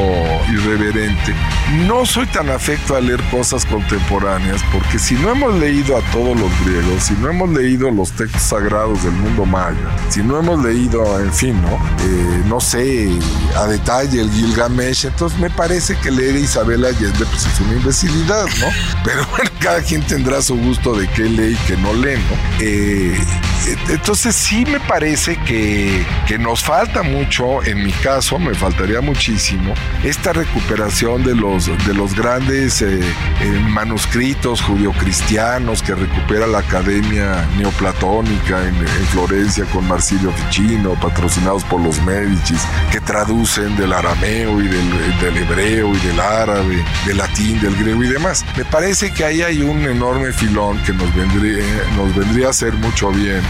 [0.49, 1.33] irreverente.
[1.85, 2.49] No soy tan
[2.95, 7.29] a leer cosas contemporáneas porque si no hemos leído a todos los griegos, si no
[7.29, 9.77] hemos leído los textos sagrados del mundo maya,
[10.09, 11.69] si no hemos leído, en fin, ¿no?
[11.71, 13.09] Eh, no sé,
[13.55, 17.73] a detalle el Gilgamesh, entonces me parece que leer a Isabel Allende pues es una
[17.73, 18.67] imbecilidad, ¿no?
[19.03, 22.37] Pero bueno, cada quien tendrá su gusto de qué lee y qué no lee, ¿no?
[22.59, 23.19] Eh,
[23.89, 29.73] entonces sí me parece que, que nos falta mucho, en mi caso me faltaría muchísimo,
[30.03, 33.01] esta recuperación de los, de los grandes eh,
[33.69, 41.81] manuscritos judio-cristianos que recupera la Academia Neoplatónica en, en Florencia con Marsilio Ficino, patrocinados por
[41.81, 47.59] los Medicis, que traducen del arameo y del, del hebreo y del árabe, del latín,
[47.59, 48.45] del griego y demás.
[48.55, 51.65] Me parece que ahí hay un enorme filón que nos vendría,
[51.97, 53.41] nos vendría a hacer mucho bien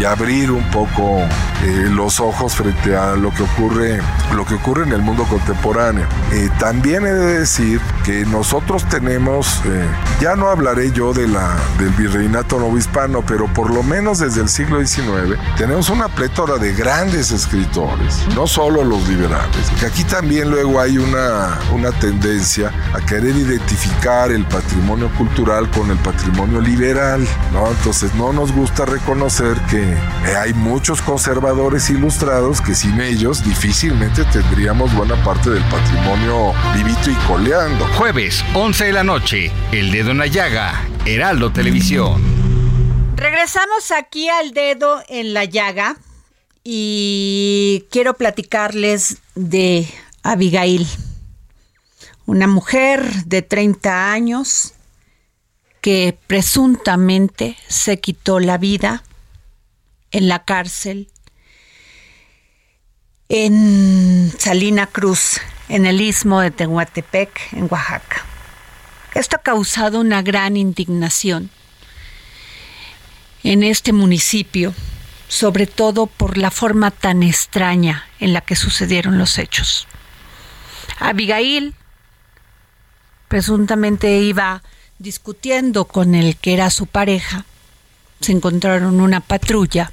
[0.00, 1.18] y abrir un poco
[1.62, 4.00] eh, los ojos frente a lo que ocurre,
[4.34, 6.06] lo que ocurre en el mundo contemporáneo.
[6.32, 9.86] Eh, también he de decir que nosotros tenemos, eh,
[10.20, 14.48] ya no hablaré yo de la, del virreinato novohispano, pero por lo menos desde el
[14.48, 20.50] siglo XIX tenemos una plétora de grandes escritores, no solo los liberales, que aquí también
[20.50, 27.26] luego hay una, una tendencia a querer identificar el patrimonio cultural con el patrimonio liberal,
[27.52, 27.68] ¿no?
[27.68, 34.24] Entonces no nos gusta reconocer que eh, hay muchos conservadores ilustrados que sin ellos difícilmente
[34.26, 37.84] tendríamos buena parte del patrimonio vivito y coleando.
[37.98, 42.22] Jueves, 11 de la noche, El Dedo en la Llaga, Heraldo Televisión.
[43.16, 45.96] Regresamos aquí al dedo en la llaga
[46.62, 49.88] y quiero platicarles de
[50.22, 50.86] Abigail,
[52.26, 54.74] una mujer de 30 años
[55.80, 59.02] que presuntamente se quitó la vida
[60.10, 61.08] en la cárcel
[63.30, 68.26] en Salina Cruz, en el istmo de Tehuantepec, en Oaxaca.
[69.14, 71.50] Esto ha causado una gran indignación
[73.44, 74.74] en este municipio,
[75.28, 79.86] sobre todo por la forma tan extraña en la que sucedieron los hechos.
[80.98, 81.74] Abigail
[83.28, 84.62] presuntamente iba
[84.98, 87.44] discutiendo con el que era su pareja.
[88.20, 89.90] Se encontraron una patrulla,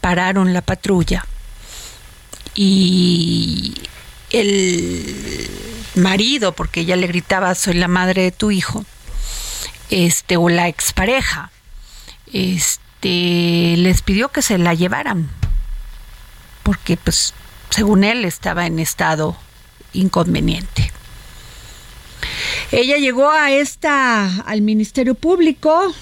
[0.00, 1.26] pararon la patrulla
[2.54, 3.74] y
[4.30, 8.84] el marido, porque ella le gritaba soy la madre de tu hijo,
[9.90, 11.50] este, o la expareja,
[12.32, 15.28] este, les pidió que se la llevaran,
[16.62, 17.34] porque pues
[17.70, 19.36] según él estaba en estado
[19.92, 20.92] inconveniente.
[22.72, 25.94] Ella llegó a esta al Ministerio Público.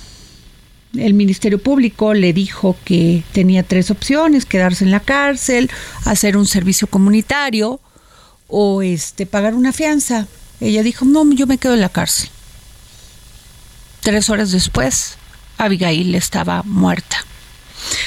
[0.95, 5.71] El Ministerio Público le dijo que tenía tres opciones: quedarse en la cárcel,
[6.05, 7.81] hacer un servicio comunitario
[8.57, 10.29] o este pagar una fianza.
[10.61, 12.29] Ella dijo: "No, yo me quedo en la cárcel."
[14.01, 15.17] Tres horas después,
[15.59, 17.17] Abigail estaba muerta.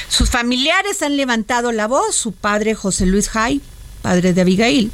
[0.08, 2.14] Sus familiares han levantado la voz.
[2.16, 3.60] Su padre, José Luis Jai,
[4.00, 4.90] padre de Abigail,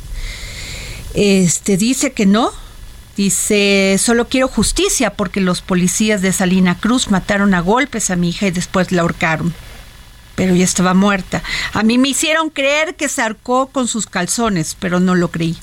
[1.14, 2.50] este dice que no,
[3.16, 8.30] Dice, solo quiero justicia porque los policías de Salina Cruz mataron a golpes a mi
[8.30, 9.54] hija y después la ahorcaron.
[10.34, 11.42] Pero ya estaba muerta.
[11.72, 15.56] A mí me hicieron creer que se arcó con sus calzones, pero no lo creí.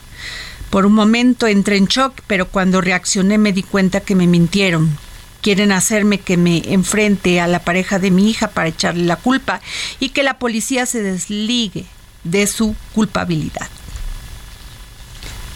[0.70, 4.98] Por un momento entré en shock, pero cuando reaccioné me di cuenta que me mintieron.
[5.42, 9.60] Quieren hacerme que me enfrente a la pareja de mi hija para echarle la culpa
[10.00, 11.86] y que la policía se desligue
[12.24, 13.68] de su culpabilidad.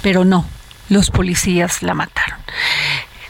[0.01, 0.45] Pero no,
[0.89, 2.39] los policías la mataron.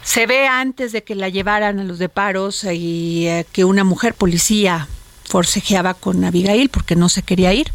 [0.01, 4.13] Se ve antes de que la llevaran a los deparos y eh, que una mujer
[4.13, 4.87] policía
[5.35, 7.69] forcejeaba con Abigail porque no se quería ir.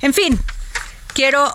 [0.00, 0.40] En fin,
[1.12, 1.54] quiero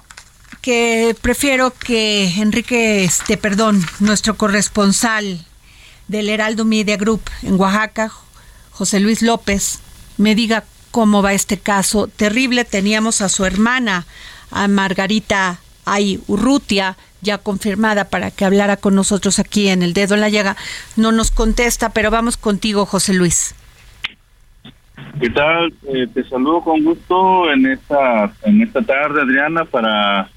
[0.62, 5.44] que prefiero que Enrique, este, perdón, nuestro corresponsal
[6.08, 8.12] del Heraldo Media Group en Oaxaca,
[8.70, 9.80] José Luis López,
[10.18, 12.64] me diga cómo va este caso terrible.
[12.64, 14.06] Teníamos a su hermana,
[14.52, 20.14] a Margarita Ay Urrutia, ya confirmada para que hablara con nosotros aquí en el dedo
[20.14, 20.58] en la llaga,
[20.96, 23.56] no nos contesta, pero vamos contigo, José Luis.
[25.20, 25.74] ¿Qué tal?
[25.94, 30.30] Eh, te saludo con gusto en esta en esta tarde, Adriana, para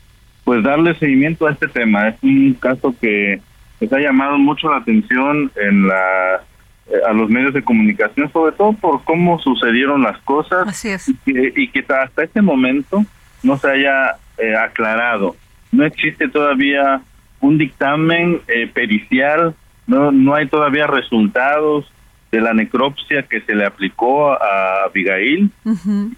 [0.44, 2.08] pues darle seguimiento a este tema.
[2.08, 3.40] Es un caso que
[3.80, 6.42] les ha llamado mucho la atención en la
[6.88, 11.08] eh, a los medios de comunicación, sobre todo por cómo sucedieron las cosas Así es.
[11.08, 13.04] y, que, y que hasta este momento
[13.42, 15.34] no se haya eh, aclarado
[15.72, 17.02] no existe todavía
[17.40, 19.54] un dictamen eh, pericial,
[19.86, 21.90] no, no hay todavía resultados
[22.30, 25.50] de la necropsia que se le aplicó a Abigail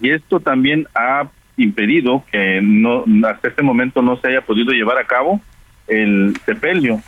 [0.01, 4.97] y esto también ha impedido que no hasta este momento no se haya podido llevar
[4.97, 5.41] a cabo
[5.87, 7.01] el sepelio.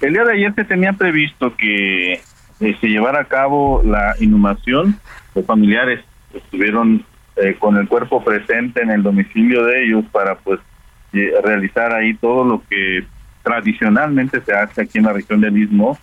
[0.00, 2.14] El día de ayer se tenía previsto que
[2.60, 4.98] eh, se llevara a cabo la inhumación.
[5.34, 6.00] Los familiares
[6.34, 7.04] estuvieron
[7.36, 10.60] eh, con el cuerpo presente en el domicilio de ellos para pues
[11.12, 13.04] eh, realizar ahí todo lo que
[13.42, 15.98] tradicionalmente se hace aquí en la región del Istmo,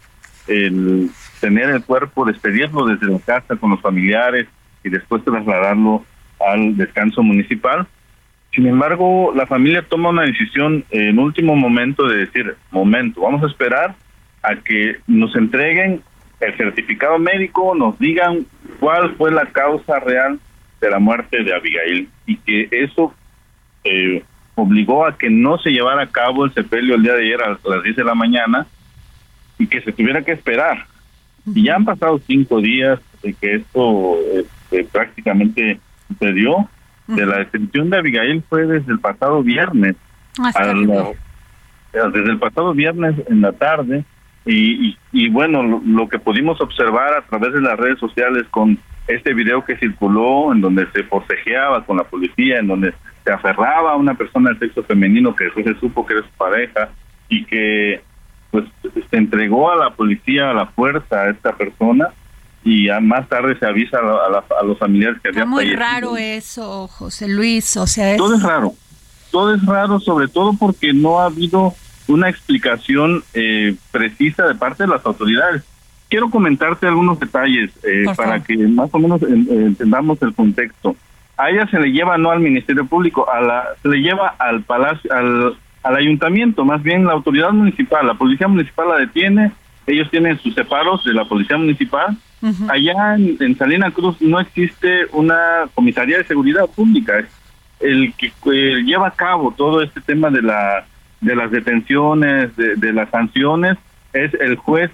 [0.48, 4.48] el tener el cuerpo, despedirlo desde la casa con los familiares
[4.84, 6.06] y después trasladarlo
[6.40, 7.88] al descanso municipal.
[8.54, 13.48] Sin embargo, la familia toma una decisión en último momento de decir, momento, vamos a
[13.48, 13.96] esperar
[14.44, 16.02] a que nos entreguen
[16.40, 18.46] el certificado médico, nos digan
[18.80, 20.40] cuál fue la causa real
[20.80, 23.14] de la muerte de Abigail y que eso
[23.84, 24.24] eh,
[24.56, 27.58] obligó a que no se llevara a cabo el sepelio el día de ayer a
[27.64, 28.68] las 10 de la mañana
[29.58, 30.86] y que se tuviera que esperar.
[31.46, 36.70] Y ya han pasado cinco días de que esto este, prácticamente sucedió.
[37.08, 39.96] De la detención de Abigail fue desde el pasado viernes.
[40.60, 40.88] al-
[42.14, 44.04] desde el pasado viernes en la tarde.
[44.46, 48.44] Y, y, y bueno, lo, lo que pudimos observar a través de las redes sociales
[48.52, 53.32] con este video que circuló en donde se forcejeaba con la policía, en donde se
[53.32, 56.90] aferraba a una persona del sexo femenino que después se supo que era su pareja
[57.30, 58.02] y que
[58.62, 62.10] pues se entregó a la policía a la fuerza a esta persona
[62.64, 65.64] y a- más tarde se avisa a, la- a los familiares que Está había muy
[65.66, 65.80] fallecido.
[65.86, 67.76] raro eso, José Luis.
[67.78, 68.74] O sea, es- Todo es raro.
[69.32, 71.74] Todo es raro, sobre todo porque no ha habido
[72.08, 75.64] una explicación eh, precisa de parte de las autoridades.
[76.10, 80.96] Quiero comentarte algunos detalles eh, para que más o menos en- eh, entendamos el contexto.
[81.38, 84.62] A ella se le lleva no al Ministerio Público, a la, se le lleva al
[84.64, 89.52] palacio, al, al ayuntamiento, más bien la autoridad municipal, la policía municipal la detiene,
[89.86, 92.18] ellos tienen sus separos de la policía municipal.
[92.70, 97.14] Allá en, en Salina Cruz no existe una comisaría de seguridad pública.
[97.80, 100.86] El que eh, lleva a cabo todo este tema de la
[101.22, 103.78] de las detenciones, de, de las sanciones,
[104.14, 104.92] es el juez,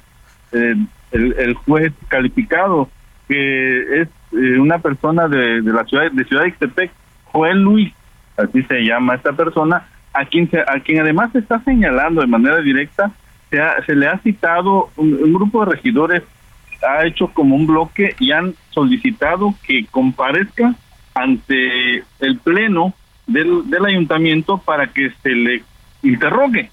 [0.54, 0.76] eh,
[1.12, 2.90] el, el juez calificado,
[3.28, 6.92] que es eh, una persona de, de la ciudad de Ciudad de Ixtepec,
[7.32, 7.94] Joel Luis,
[8.38, 12.28] así se llama esta persona, a quien se, a quien además se está señalando de
[12.28, 13.12] manera directa,
[13.50, 16.24] se, ha- se le ha citado un, un grupo de regidores
[16.88, 20.74] ha hecho como un bloque y han solicitado que comparezca
[21.14, 22.94] ante el pleno
[23.28, 25.64] del, del ayuntamiento para que se le
[26.02, 26.72] interrogue.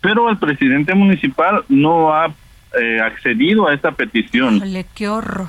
[0.00, 2.32] Pero el presidente municipal no ha
[2.80, 4.56] eh, accedido a esta petición.
[4.56, 5.48] Híjole, qué horror.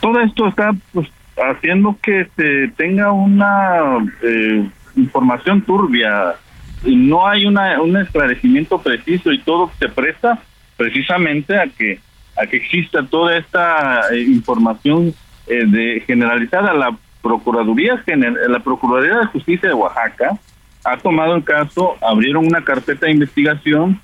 [0.00, 6.34] Todo esto está pues, haciendo que se tenga una eh, información turbia.
[6.84, 10.40] Y no hay una, un esclarecimiento preciso y todo se presta
[10.76, 12.00] precisamente a que
[12.34, 15.14] a que exista toda esta eh, información
[15.46, 16.72] eh, de generalizada.
[16.72, 20.38] La Procuraduría Gener- la Procuraduría de Justicia de Oaxaca
[20.82, 24.00] ha tomado el caso, abrieron una carpeta de investigación,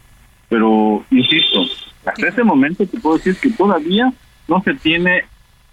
[0.48, 1.64] pero insisto,
[2.06, 4.12] hasta ese momento te puedo decir que todavía
[4.46, 5.24] no se tiene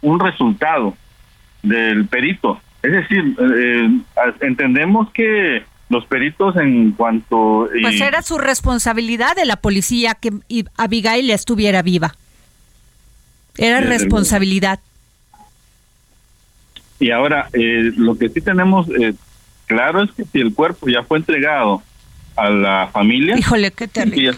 [0.02, 0.96] un resultado
[1.62, 2.60] del perito.
[2.86, 3.90] Es decir, eh,
[4.42, 7.68] entendemos que los peritos en cuanto...
[7.74, 10.32] eh, Pues era su responsabilidad de la policía que
[10.78, 12.14] Abigail estuviera viva.
[13.58, 14.80] Era responsabilidad.
[17.00, 19.14] Y ahora, eh, lo que sí tenemos eh,
[19.66, 21.82] claro es que si el cuerpo ya fue entregado
[22.36, 24.38] a la familia, Híjole, qué terrible.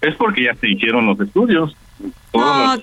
[0.00, 1.74] es porque ya se hicieron los estudios.
[2.34, 2.76] No,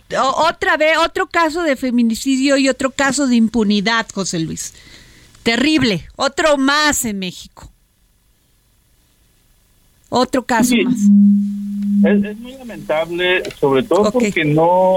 [0.47, 4.73] otra vez, otro caso de feminicidio y otro caso de impunidad, José Luis.
[5.43, 6.07] Terrible.
[6.15, 7.71] Otro más en México.
[10.09, 10.83] Otro caso Sí.
[10.83, 10.95] más.
[10.95, 14.95] es, es muy lamentable, sobre todo porque no,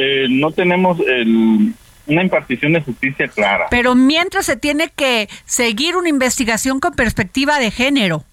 [0.00, 1.72] eh, no tenemos el-
[2.06, 3.66] una impartición de justicia clara.
[3.70, 8.24] Pero mientras se tiene que seguir una investigación con perspectiva de género.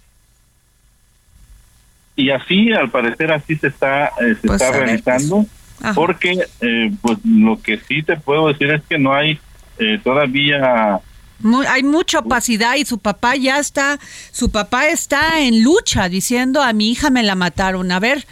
[2.15, 5.45] Y así, al parecer, así se está, eh, se Pues, está ver, realizando.
[5.81, 5.93] Ajá.
[5.93, 9.37] porque, eh, pues, lo que sí te puedo decir es que no hay
[9.77, 11.01] eh, todavía
[11.41, 13.99] Mu- hay mucha opacidad y su papá ya está,
[14.31, 17.91] su papá está en lucha diciendo a mi hija me la mataron.
[17.91, 18.25] A ver,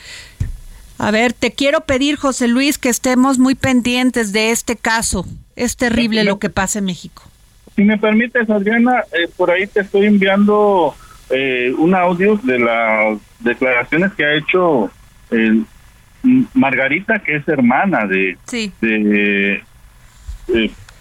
[0.97, 5.25] a ver, te quiero pedir, José Luis, que estemos muy pendientes de este caso.
[5.57, 7.23] Es terrible lo que pasa en México.
[7.75, 10.95] Si me permites, Adriana, eh, por ahí te estoy enviando
[11.29, 14.89] eh, un audio de las declaraciones que ha hecho
[16.53, 18.71] Margarita, que es hermana de, Sí.
[18.81, 19.61] de,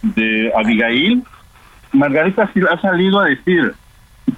[0.03, 1.23] de Abigail.
[1.93, 3.73] Margarita sí ha salido a decir,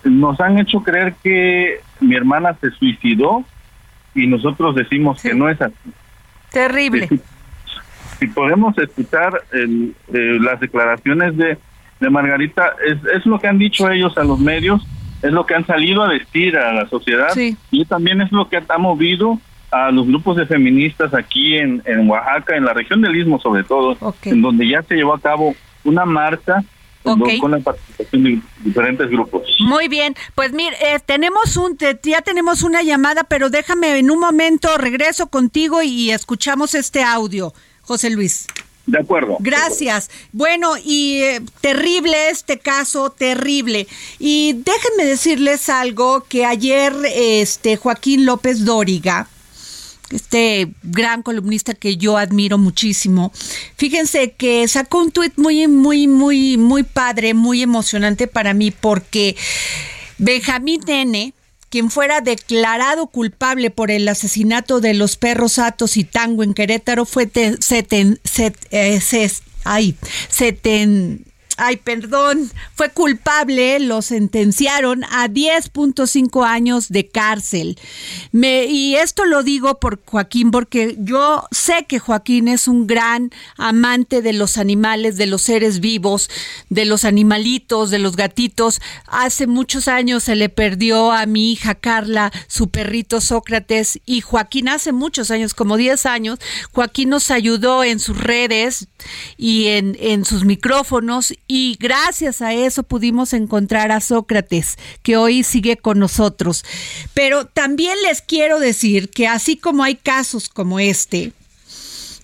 [0.04, 3.44] nos han hecho creer que mi hermana se suicidó
[4.14, 5.74] y nosotros decimos que no es así.
[6.52, 7.08] Terrible.
[7.08, 7.20] Si,
[8.20, 11.58] si podemos escuchar el- eh, las declaraciones de,
[12.00, 14.86] de Margarita, es, es lo que han dicho ellos a los medios,
[15.24, 17.56] es lo que han salido a decir a la sociedad Sí.
[17.70, 19.38] y también es lo que ha movido
[19.70, 23.64] a los grupos de feministas aquí en, en Oaxaca, en la región del Istmo sobre
[23.64, 26.62] todo, en donde ya se llevó a cabo una marcha
[27.02, 29.42] con la participación de diferentes grupos.
[29.60, 34.10] Muy bien, pues mire, eh, tenemos un, te- ya tenemos una llamada, pero déjame en
[34.10, 37.52] un momento, regreso contigo y escuchamos este audio,
[37.82, 38.46] José Luis.
[38.86, 39.36] De acuerdo.
[39.40, 40.10] Gracias.
[40.32, 43.86] Bueno, y eh, terrible este caso, terrible.
[44.18, 49.28] Y déjenme decirles algo que ayer este Joaquín López Dóriga,
[50.10, 53.32] este gran columnista que yo admiro muchísimo,
[53.76, 59.34] fíjense que sacó un tuit muy, muy, muy, muy padre, muy emocionante para mí, porque
[60.18, 61.32] Benjamín Nene,
[61.74, 67.04] quien fuera declarado culpable por el asesinato de los perros Atos y Tango en Querétaro,
[67.04, 69.00] fue te- seten- set- eh,
[70.30, 71.24] seten-
[71.56, 77.78] ay, perdón, fue culpable, lo sentenciaron a 10.5 años de cárcel.
[78.32, 83.30] Me, y esto lo digo por Joaquín, porque yo sé que Joaquín es un gran
[83.56, 86.30] amante de los animales, de los seres vivos,
[86.70, 88.80] de los animalitos, de los gatitos.
[89.06, 94.68] Hace muchos años se le perdió a mi hija Carla su perrito Sócrates y Joaquín
[94.68, 96.38] hace muchos años, como 10 años,
[96.72, 98.88] Joaquín nos ayudó en sus redes
[99.36, 105.42] y en, en sus micrófonos y gracias a eso pudimos encontrar a Sócrates, que hoy
[105.42, 106.64] sigue con nosotros.
[107.12, 111.32] Pero también les quiero decir que así como hay casos como este,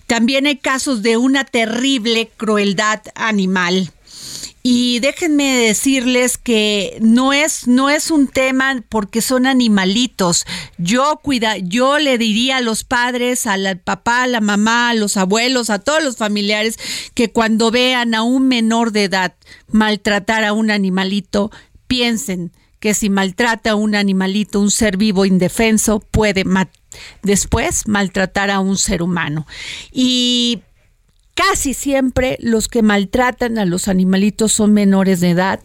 [0.07, 3.91] también hay casos de una terrible crueldad animal.
[4.63, 10.45] Y déjenme decirles que no es no es un tema porque son animalitos.
[10.77, 15.17] Yo cuida, yo le diría a los padres, al papá, a la mamá, a los
[15.17, 16.77] abuelos, a todos los familiares
[17.13, 19.33] que cuando vean a un menor de edad
[19.67, 21.51] maltratar a un animalito,
[21.87, 26.43] piensen que si maltrata a un animalito, un ser vivo indefenso, puede
[27.21, 29.45] después maltratar a un ser humano.
[29.91, 30.61] Y
[31.49, 35.59] Casi siempre los que maltratan a los animalitos son menores de edad,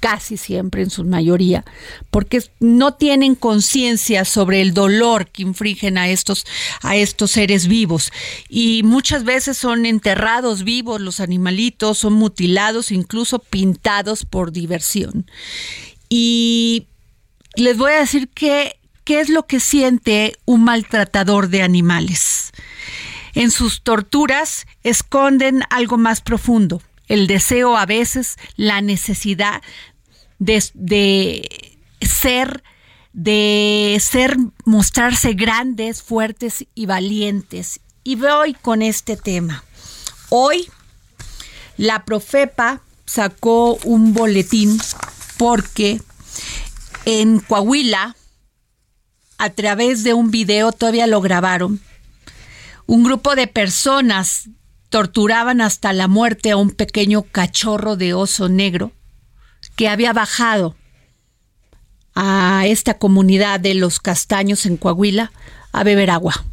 [0.00, 1.66] casi siempre en su mayoría,
[2.10, 6.46] porque no tienen conciencia sobre el dolor que infringen a estos,
[6.80, 8.12] a estos seres vivos.
[8.48, 15.30] Y muchas veces son enterrados vivos los animalitos, son mutilados, incluso pintados por diversión.
[16.08, 16.86] Y
[17.56, 22.49] les voy a decir qué es lo que siente un maltratador de animales.
[23.40, 29.62] En sus torturas esconden algo más profundo, el deseo a veces, la necesidad
[30.38, 30.60] de,
[32.02, 32.62] ser,
[33.14, 34.36] de ser,
[34.66, 37.80] mostrarse grandes, fuertes y valientes.
[38.04, 39.64] Y voy con este tema.
[40.28, 40.68] Hoy
[41.78, 44.78] la Profepa sacó un boletín
[45.38, 46.02] porque
[47.06, 48.16] en Coahuila,
[49.38, 51.80] a través de un video, todavía lo grabaron,
[52.90, 54.48] un grupo de personas
[54.88, 58.90] torturaban hasta la muerte a un pequeño cachorro de oso negro
[59.76, 60.74] que había bajado
[62.16, 65.30] a esta comunidad de los castaños en Coahuila
[65.70, 66.44] a beber agua.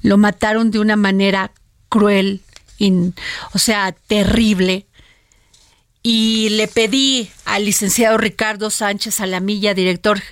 [0.00, 1.52] Lo mataron de una manera
[1.90, 2.40] cruel,
[3.52, 4.86] o sea, terrible.
[6.02, 10.22] Y le pedí al licenciado Ricardo Sánchez Alamilla, director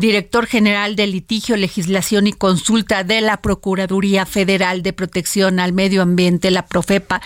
[0.00, 6.02] director general de litigio, legislación y consulta de la Procuraduría Federal de Protección al Medio
[6.02, 7.20] Ambiente, la Profepa,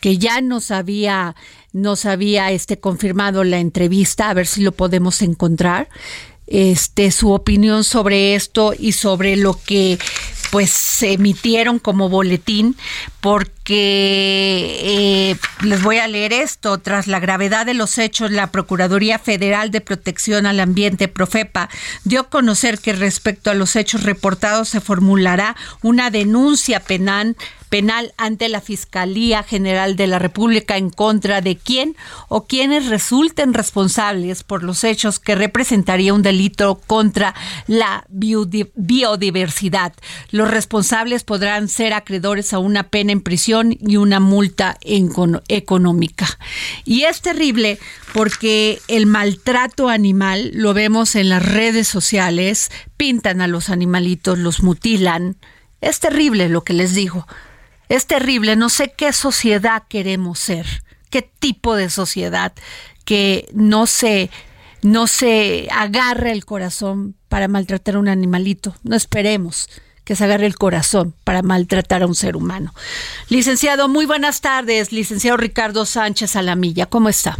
[0.00, 1.34] que ya nos había,
[1.72, 5.88] nos había este, confirmado la entrevista, a ver si lo podemos encontrar.
[6.46, 9.98] Este, su opinión sobre esto y sobre lo que
[10.50, 12.76] pues se emitieron como boletín
[13.20, 16.78] porque eh, les voy a leer esto.
[16.78, 21.68] Tras la gravedad de los hechos, la Procuraduría Federal de Protección al Ambiente, Profepa,
[22.04, 27.36] dio a conocer que respecto a los hechos reportados se formulará una denuncia penal
[27.70, 31.96] penal ante la Fiscalía General de la República en contra de quien
[32.28, 37.34] o quienes resulten responsables por los hechos que representaría un delito contra
[37.66, 39.94] la biodiversidad.
[40.30, 46.26] Los responsables podrán ser acreedores a una pena en prisión y una multa económica.
[46.84, 47.78] Y es terrible
[48.12, 54.62] porque el maltrato animal lo vemos en las redes sociales, pintan a los animalitos, los
[54.62, 55.36] mutilan.
[55.80, 57.26] Es terrible lo que les digo.
[57.90, 60.64] Es terrible, no sé qué sociedad queremos ser,
[61.10, 62.52] qué tipo de sociedad
[63.04, 64.30] que no se
[64.82, 68.76] no se agarre el corazón para maltratar a un animalito.
[68.84, 69.68] No esperemos
[70.04, 72.72] que se agarre el corazón para maltratar a un ser humano.
[73.28, 74.92] Licenciado, muy buenas tardes.
[74.92, 77.36] Licenciado Ricardo Sánchez Alamilla, ¿cómo está?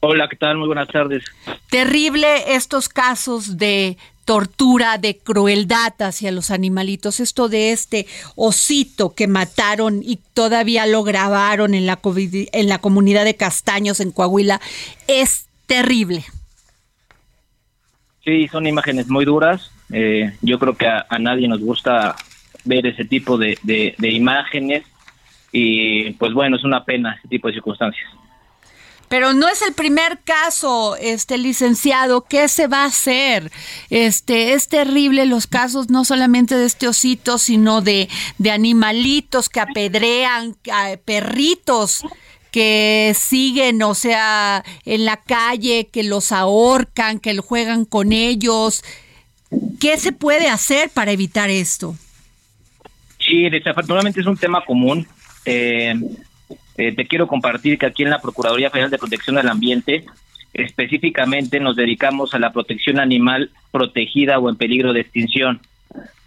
[0.00, 0.58] Hola, ¿qué tal?
[0.58, 1.24] Muy buenas tardes.
[1.70, 7.20] Terrible estos casos de tortura, de crueldad hacia los animalitos.
[7.20, 8.06] Esto de este
[8.36, 14.12] osito que mataron y todavía lo grabaron en la, en la comunidad de Castaños en
[14.12, 14.60] Coahuila
[15.08, 16.24] es terrible.
[18.24, 19.70] Sí, son imágenes muy duras.
[19.92, 22.16] Eh, yo creo que a, nadie nos gusta
[22.64, 24.84] ver ese tipo de imágenes
[25.56, 28.10] y pues bueno, es una pena ese tipo de circunstancias.
[29.14, 33.52] Pero no es el primer caso, este licenciado, ¿qué se va a hacer?
[33.88, 38.08] Este, es terrible los casos no solamente de este osito, sino de,
[38.38, 40.56] de animalitos que apedrean,
[41.04, 42.02] perritos
[42.50, 48.82] que siguen, o sea, en la calle, que los ahorcan, que juegan con ellos.
[49.78, 51.94] ¿Qué se puede hacer para evitar esto?
[53.20, 55.06] Sí, desafortunadamente es un tema común.
[55.44, 55.94] Eh,
[56.76, 60.04] eh, te quiero compartir que aquí en la Procuraduría Federal de Protección del Ambiente
[60.52, 65.60] específicamente nos dedicamos a la protección animal protegida o en peligro de extinción.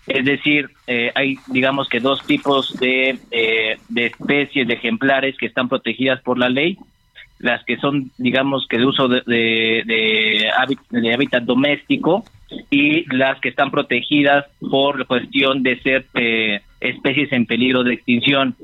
[0.05, 5.45] Es decir, eh, hay digamos que dos tipos de, eh, de especies, de ejemplares que
[5.45, 6.77] están protegidas por la ley,
[7.39, 10.49] las que son digamos que de uso de, de,
[10.91, 12.23] de hábitat doméstico
[12.69, 16.05] y las que están protegidas por cuestión de ser
[16.79, 18.55] especies en peligro de extinción.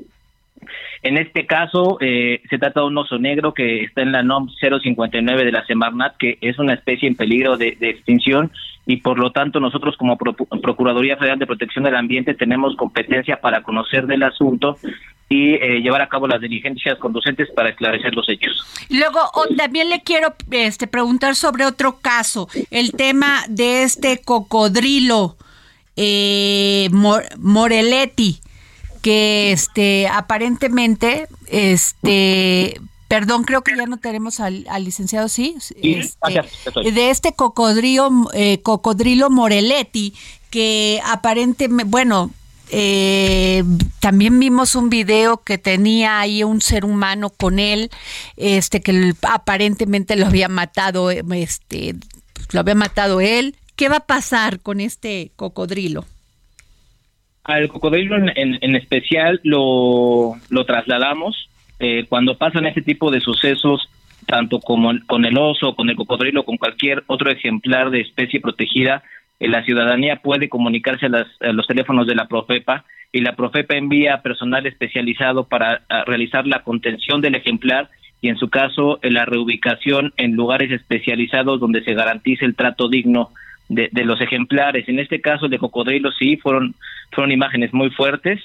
[1.02, 4.48] En este caso, eh, se trata de un oso negro que está en la NOM
[4.60, 8.50] 059 de la Semarnat, que es una especie en peligro de, extinción
[8.86, 13.62] y por lo tanto nosotros como Procuraduría Federal de Protección del Ambiente tenemos competencia para
[13.62, 14.76] conocer del asunto
[15.28, 18.62] y eh, llevar a cabo las diligencias conducentes para esclarecer los hechos.
[18.90, 19.18] Luego,
[19.56, 25.36] también le quiero este, preguntar sobre otro caso, el tema de este cocodrilo
[25.96, 28.40] eh, Moreletti,
[29.04, 37.10] que este aparentemente, este, perdón, creo que ya no tenemos al, licenciado, sí, este, de
[37.10, 40.14] este cocodrilo, eh, cocodrilo Moreletti,
[40.48, 42.30] que aparentemente, bueno,
[42.70, 43.62] eh,
[44.00, 47.90] también vimos un video que tenía ahí un ser humano con él,
[48.38, 51.94] este que aparentemente lo había matado, este,
[52.52, 53.54] lo había matado él.
[53.76, 56.06] ¿Qué va a pasar con este cocodrilo?
[57.44, 63.86] Al cocodrilo en, especial lo, lo trasladamos eh, cuando pasan este tipo de sucesos,
[64.26, 69.02] tanto como con el oso, con el cocodrilo, con cualquier otro ejemplar de especie protegida,
[69.40, 74.22] eh, la ciudadanía puede comunicarse a, los teléfonos de la Profepa y la Profepa envía
[74.22, 77.90] personal especializado para realizar la contención del ejemplar
[78.22, 83.30] y en su caso la reubicación en lugares especializados donde se garantice el trato digno
[83.68, 84.88] de, los ejemplares.
[84.88, 86.74] En este caso de cocodrilo sí fueron
[87.12, 88.40] fueron imágenes muy fuertes.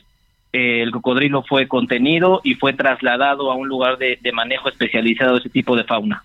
[0.52, 5.34] Eh, el cocodrilo fue contenido y fue trasladado a un lugar de, de manejo especializado
[5.34, 6.24] de ese tipo de fauna.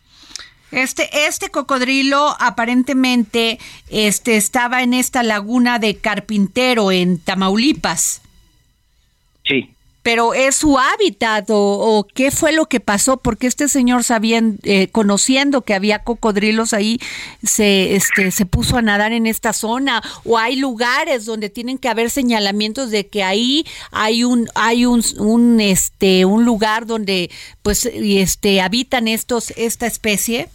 [0.74, 3.58] Este, este cocodrilo aparentemente
[3.90, 8.22] este, estaba en esta laguna de Carpintero, en Tamaulipas.
[9.44, 9.70] Sí.
[10.04, 14.86] Pero es su hábitat o, qué fue lo que pasó, porque este señor sabiendo, eh,
[14.92, 17.00] conociendo que había cocodrilos ahí,
[17.42, 21.88] se, este, se puso a nadar en esta zona, o hay lugares donde tienen que
[21.88, 27.30] haber señalamientos de que ahí hay un, hay un, un este, un lugar donde,
[27.62, 30.48] pues, este, habitan estos, esta especie.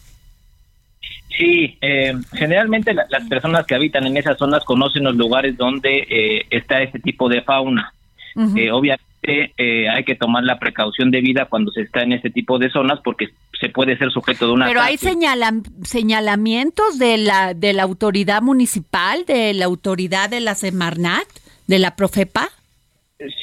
[1.40, 6.46] Sí, eh, generalmente las personas que habitan en esas zonas conocen los lugares donde eh,
[6.50, 7.94] está este tipo de fauna.
[8.56, 9.09] Eh, obviamente
[9.58, 13.30] hay que tomar la precaución debida cuando se está en este tipo de zonas porque
[13.60, 14.68] se puede ser sujeto de una.
[14.68, 21.28] Pero hay señalamientos de la de la autoridad municipal, de la autoridad de la Semarnat,
[21.68, 22.50] de la Profepa.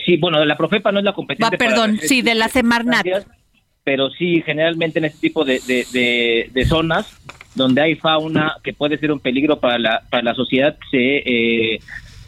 [0.05, 1.55] Sí, bueno, de la Profepa no es la competencia.
[1.55, 3.07] Ah, perdón, sí, de la Semarnat.
[3.84, 7.20] Pero sí, generalmente en este tipo de, de, de zonas
[7.57, 11.80] donde hay fauna que puede ser un peligro para la, para la sociedad, se, eh,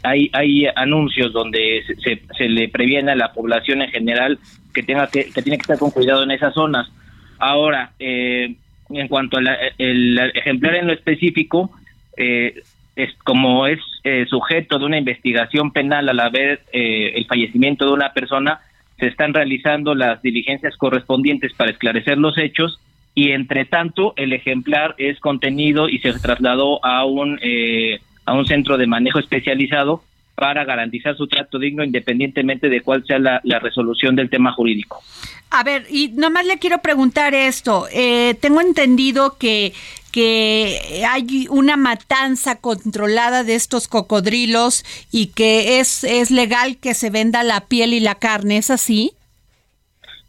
[0.03, 4.39] hay, hay anuncios donde se, se, le previene a la población en general
[4.73, 6.89] que, tenga que, que tiene que estar con cuidado en esas zonas.
[7.37, 8.55] Ahora, eh,
[8.89, 9.47] en cuanto al
[9.77, 11.71] ejemplar en lo específico,
[12.17, 12.61] eh,
[12.95, 13.79] es como es
[14.27, 18.59] sujeto de una investigación penal al haber el fallecimiento de una persona,
[18.99, 22.79] se están realizando las diligencias correspondientes para esclarecer los hechos
[23.15, 27.99] y entre tanto el ejemplar es contenido y se trasladó a un eh,
[28.29, 30.03] a un centro de manejo especializado
[30.35, 35.01] para garantizar su trato digno independientemente de cuál sea la, resolución del tema jurídico.
[35.49, 37.87] A ver, y nomás le quiero preguntar esto.
[37.91, 39.73] Eh, tengo entendido que,
[40.11, 47.09] que hay una matanza controlada de estos cocodrilos y que es, es legal que se
[47.09, 49.11] venda la piel y la carne, ¿es así?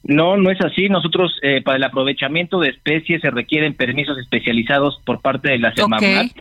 [0.02, 0.88] No, no es así.
[0.88, 5.74] Nosotros, eh, para el aprovechamiento de especies, se requieren permisos especializados por parte de la
[5.74, 6.32] Semarnat.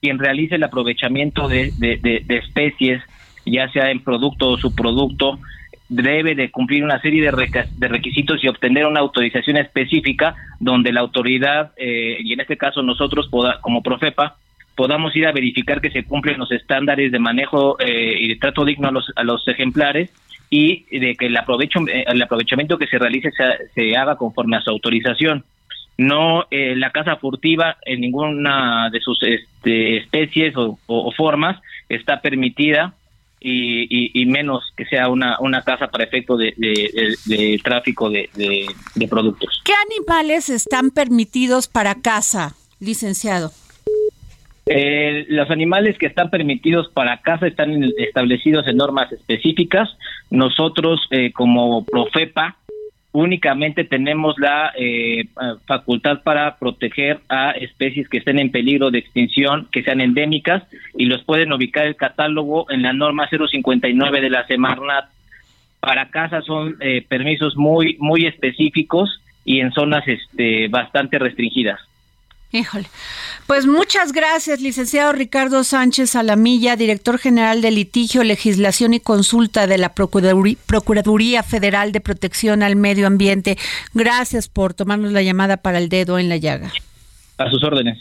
[0.00, 3.02] Quien realice el aprovechamiento de, de, especies,
[3.44, 5.38] ya sea en producto o subproducto,
[5.88, 11.72] debe de cumplir una serie de, requisitos y obtener una autorización específica donde la autoridad,
[11.76, 13.28] eh, y en este caso nosotros
[13.60, 14.36] como Profepa,
[14.74, 18.64] podamos ir a verificar que se cumplen los estándares de manejo eh, y de trato
[18.64, 20.10] digno a los, a los ejemplares
[20.50, 23.30] y de que el, aprovecho, el aprovechamiento que se realice
[23.74, 25.44] se, haga conforme a su autorización.
[26.00, 32.94] No eh, la caza furtiva en ninguna de sus este, especies o, formas está permitida
[33.38, 38.30] y, menos que sea una, una caza para efecto de, de, tráfico de,
[38.94, 39.60] de productos.
[39.62, 43.50] ¿Qué animales están permitidos para caza, licenciado?
[44.72, 49.88] Eh, los animales que están permitidos para caza están establecidos en normas específicas.
[50.30, 52.56] Nosotros, eh, como Profepa,
[53.12, 55.24] únicamente tenemos la eh,
[55.66, 60.62] facultad para proteger a especies que estén en peligro de extinción, que sean endémicas,
[60.96, 65.06] y los pueden ubicar el catálogo en la norma 059 de la Semarnat.
[65.80, 71.80] Para caza son eh, permisos muy, muy específicos y en zonas este, bastante restringidas.
[72.52, 72.88] Híjole.
[73.46, 79.78] Pues muchas gracias, licenciado Ricardo Sánchez Alamilla, director general de litigio, legislación y consulta de
[79.78, 83.56] la Procuraduría Federal de Protección al Medio Ambiente.
[83.94, 86.72] Gracias por tomarnos la llamada para el dedo en la llaga.
[87.38, 87.98] A sus órdenes.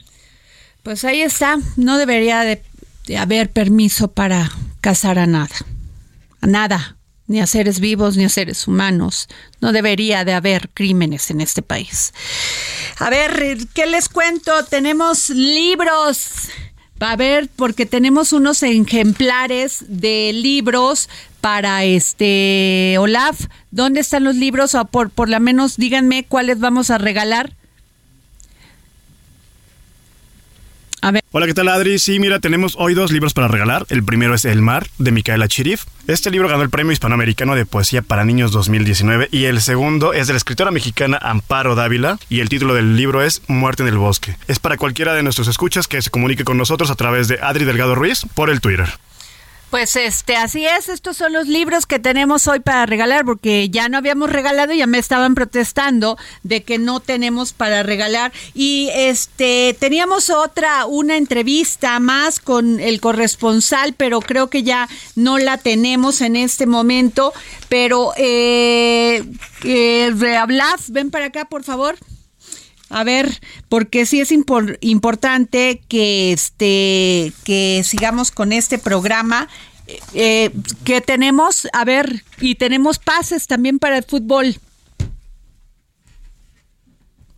[0.84, 1.58] Pues ahí está.
[1.78, 2.64] No debería de,
[3.18, 4.50] haber permiso para
[4.82, 5.56] cazar a nada.
[6.42, 6.96] A nada.
[7.30, 9.30] Ni a seres vivos, ni a seres humanos.
[9.62, 12.12] No debería de haber crímenes en este país.
[12.98, 14.66] A ver, ¿qué les cuento?
[14.66, 16.50] Tenemos libros.
[17.00, 21.08] A ver, porque tenemos unos ejemplares de libros
[21.40, 23.46] para este Olaf.
[23.72, 24.74] ¿Dónde están los libros?
[24.74, 27.56] O por, por lo menos díganme cuáles vamos a regalar.
[31.32, 32.00] Hola, ¿qué tal Adri?
[32.00, 33.86] Sí, mira, tenemos hoy dos libros para regalar.
[33.90, 35.84] El primero es El Mar, de Micaela Chirif.
[36.08, 39.30] Este libro ganó el Premio Hispanoamericano de Poesía para Niños 2019.
[39.32, 42.18] Y el segundo es de la escritora mexicana Amparo Dávila.
[42.30, 44.36] Y el título del libro es Muerte en el Bosque.
[44.48, 47.64] Es para cualquiera de nuestros escuchas que se comunique con nosotros a través de Adri
[47.64, 48.90] Delgado Ruiz por el Twitter.
[49.70, 53.88] Pues este, así es, estos son los libros que tenemos hoy para regalar, porque ya
[53.88, 58.32] no habíamos regalado, ya me estaban protestando de que no tenemos para regalar.
[58.56, 65.38] Y este, teníamos otra, una entrevista más con el corresponsal, pero creo que ya no
[65.38, 67.32] la tenemos en este momento.
[67.70, 69.24] Pero eh,
[69.64, 70.12] eh
[70.90, 71.96] ven para acá, por favor.
[72.90, 79.48] A ver, porque sí es importante que este que sigamos con este programa
[80.14, 80.52] eh,
[80.84, 84.56] que tenemos, a ver, y tenemos pases también para el fútbol.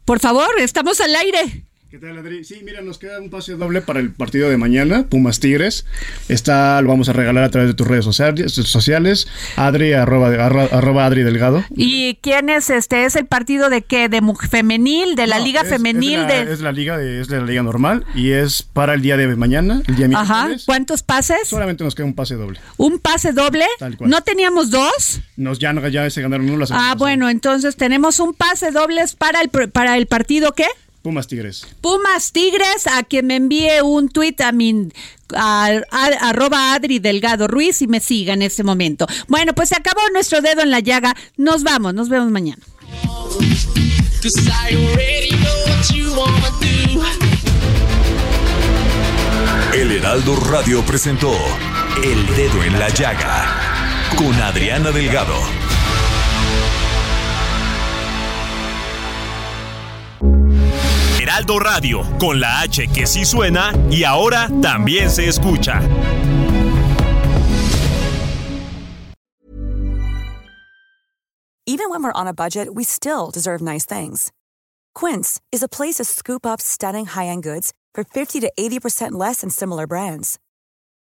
[0.05, 1.63] Por favor, estamos al aire.
[1.91, 2.45] ¿Qué tal, Adri?
[2.45, 5.85] Sí, mira, nos queda un pase doble para el partido de mañana, Pumas Tigres.
[6.29, 9.27] Está, lo vamos a regalar a través de tus redes sociales,
[9.57, 11.65] Adri, arroba, arroba Adri Delgado.
[11.75, 13.03] ¿Y quién es este?
[13.03, 14.07] ¿Es el partido de qué?
[14.07, 15.17] ¿De femenil?
[15.17, 16.21] ¿De la liga femenil?
[16.21, 16.53] Es, de...
[16.53, 19.27] es la liga de, es de la liga normal y es para el día de
[19.35, 20.47] mañana, el día Ajá.
[20.65, 21.39] ¿Cuántos pases?
[21.43, 22.61] Solamente nos queda un pase doble.
[22.77, 23.65] ¿Un pase doble?
[23.99, 25.19] ¿No teníamos dos?
[25.35, 29.49] Nos ya, ya se ganaron uno Ah, bueno, entonces tenemos un pase doble para el,
[29.49, 30.67] para el partido ¿qué?
[31.01, 31.65] Pumas Tigres.
[31.81, 34.89] Pumas Tigres, a quien me envíe un tuit a mi
[35.33, 39.07] arroba Adri Delgado Ruiz y me siga en este momento.
[39.27, 41.15] Bueno, pues se acabó nuestro dedo en la llaga.
[41.37, 42.61] Nos vamos, nos vemos mañana.
[49.73, 51.33] El Heraldo Radio presentó
[52.03, 55.61] El Dedo en la Llaga con Adriana Delgado.
[61.32, 65.79] Heraldo Radio, con la H que sí suena y ahora también se escucha.
[71.65, 74.34] Even when we're on a budget, we still deserve nice things.
[74.93, 79.39] Quince is a place to scoop up stunning high-end goods for 50 to 80% less
[79.39, 80.38] than similar brands.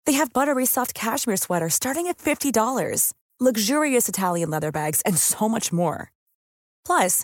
[0.07, 5.47] They have buttery soft cashmere sweaters starting at $50, luxurious Italian leather bags, and so
[5.47, 6.11] much more.
[6.83, 7.23] Plus,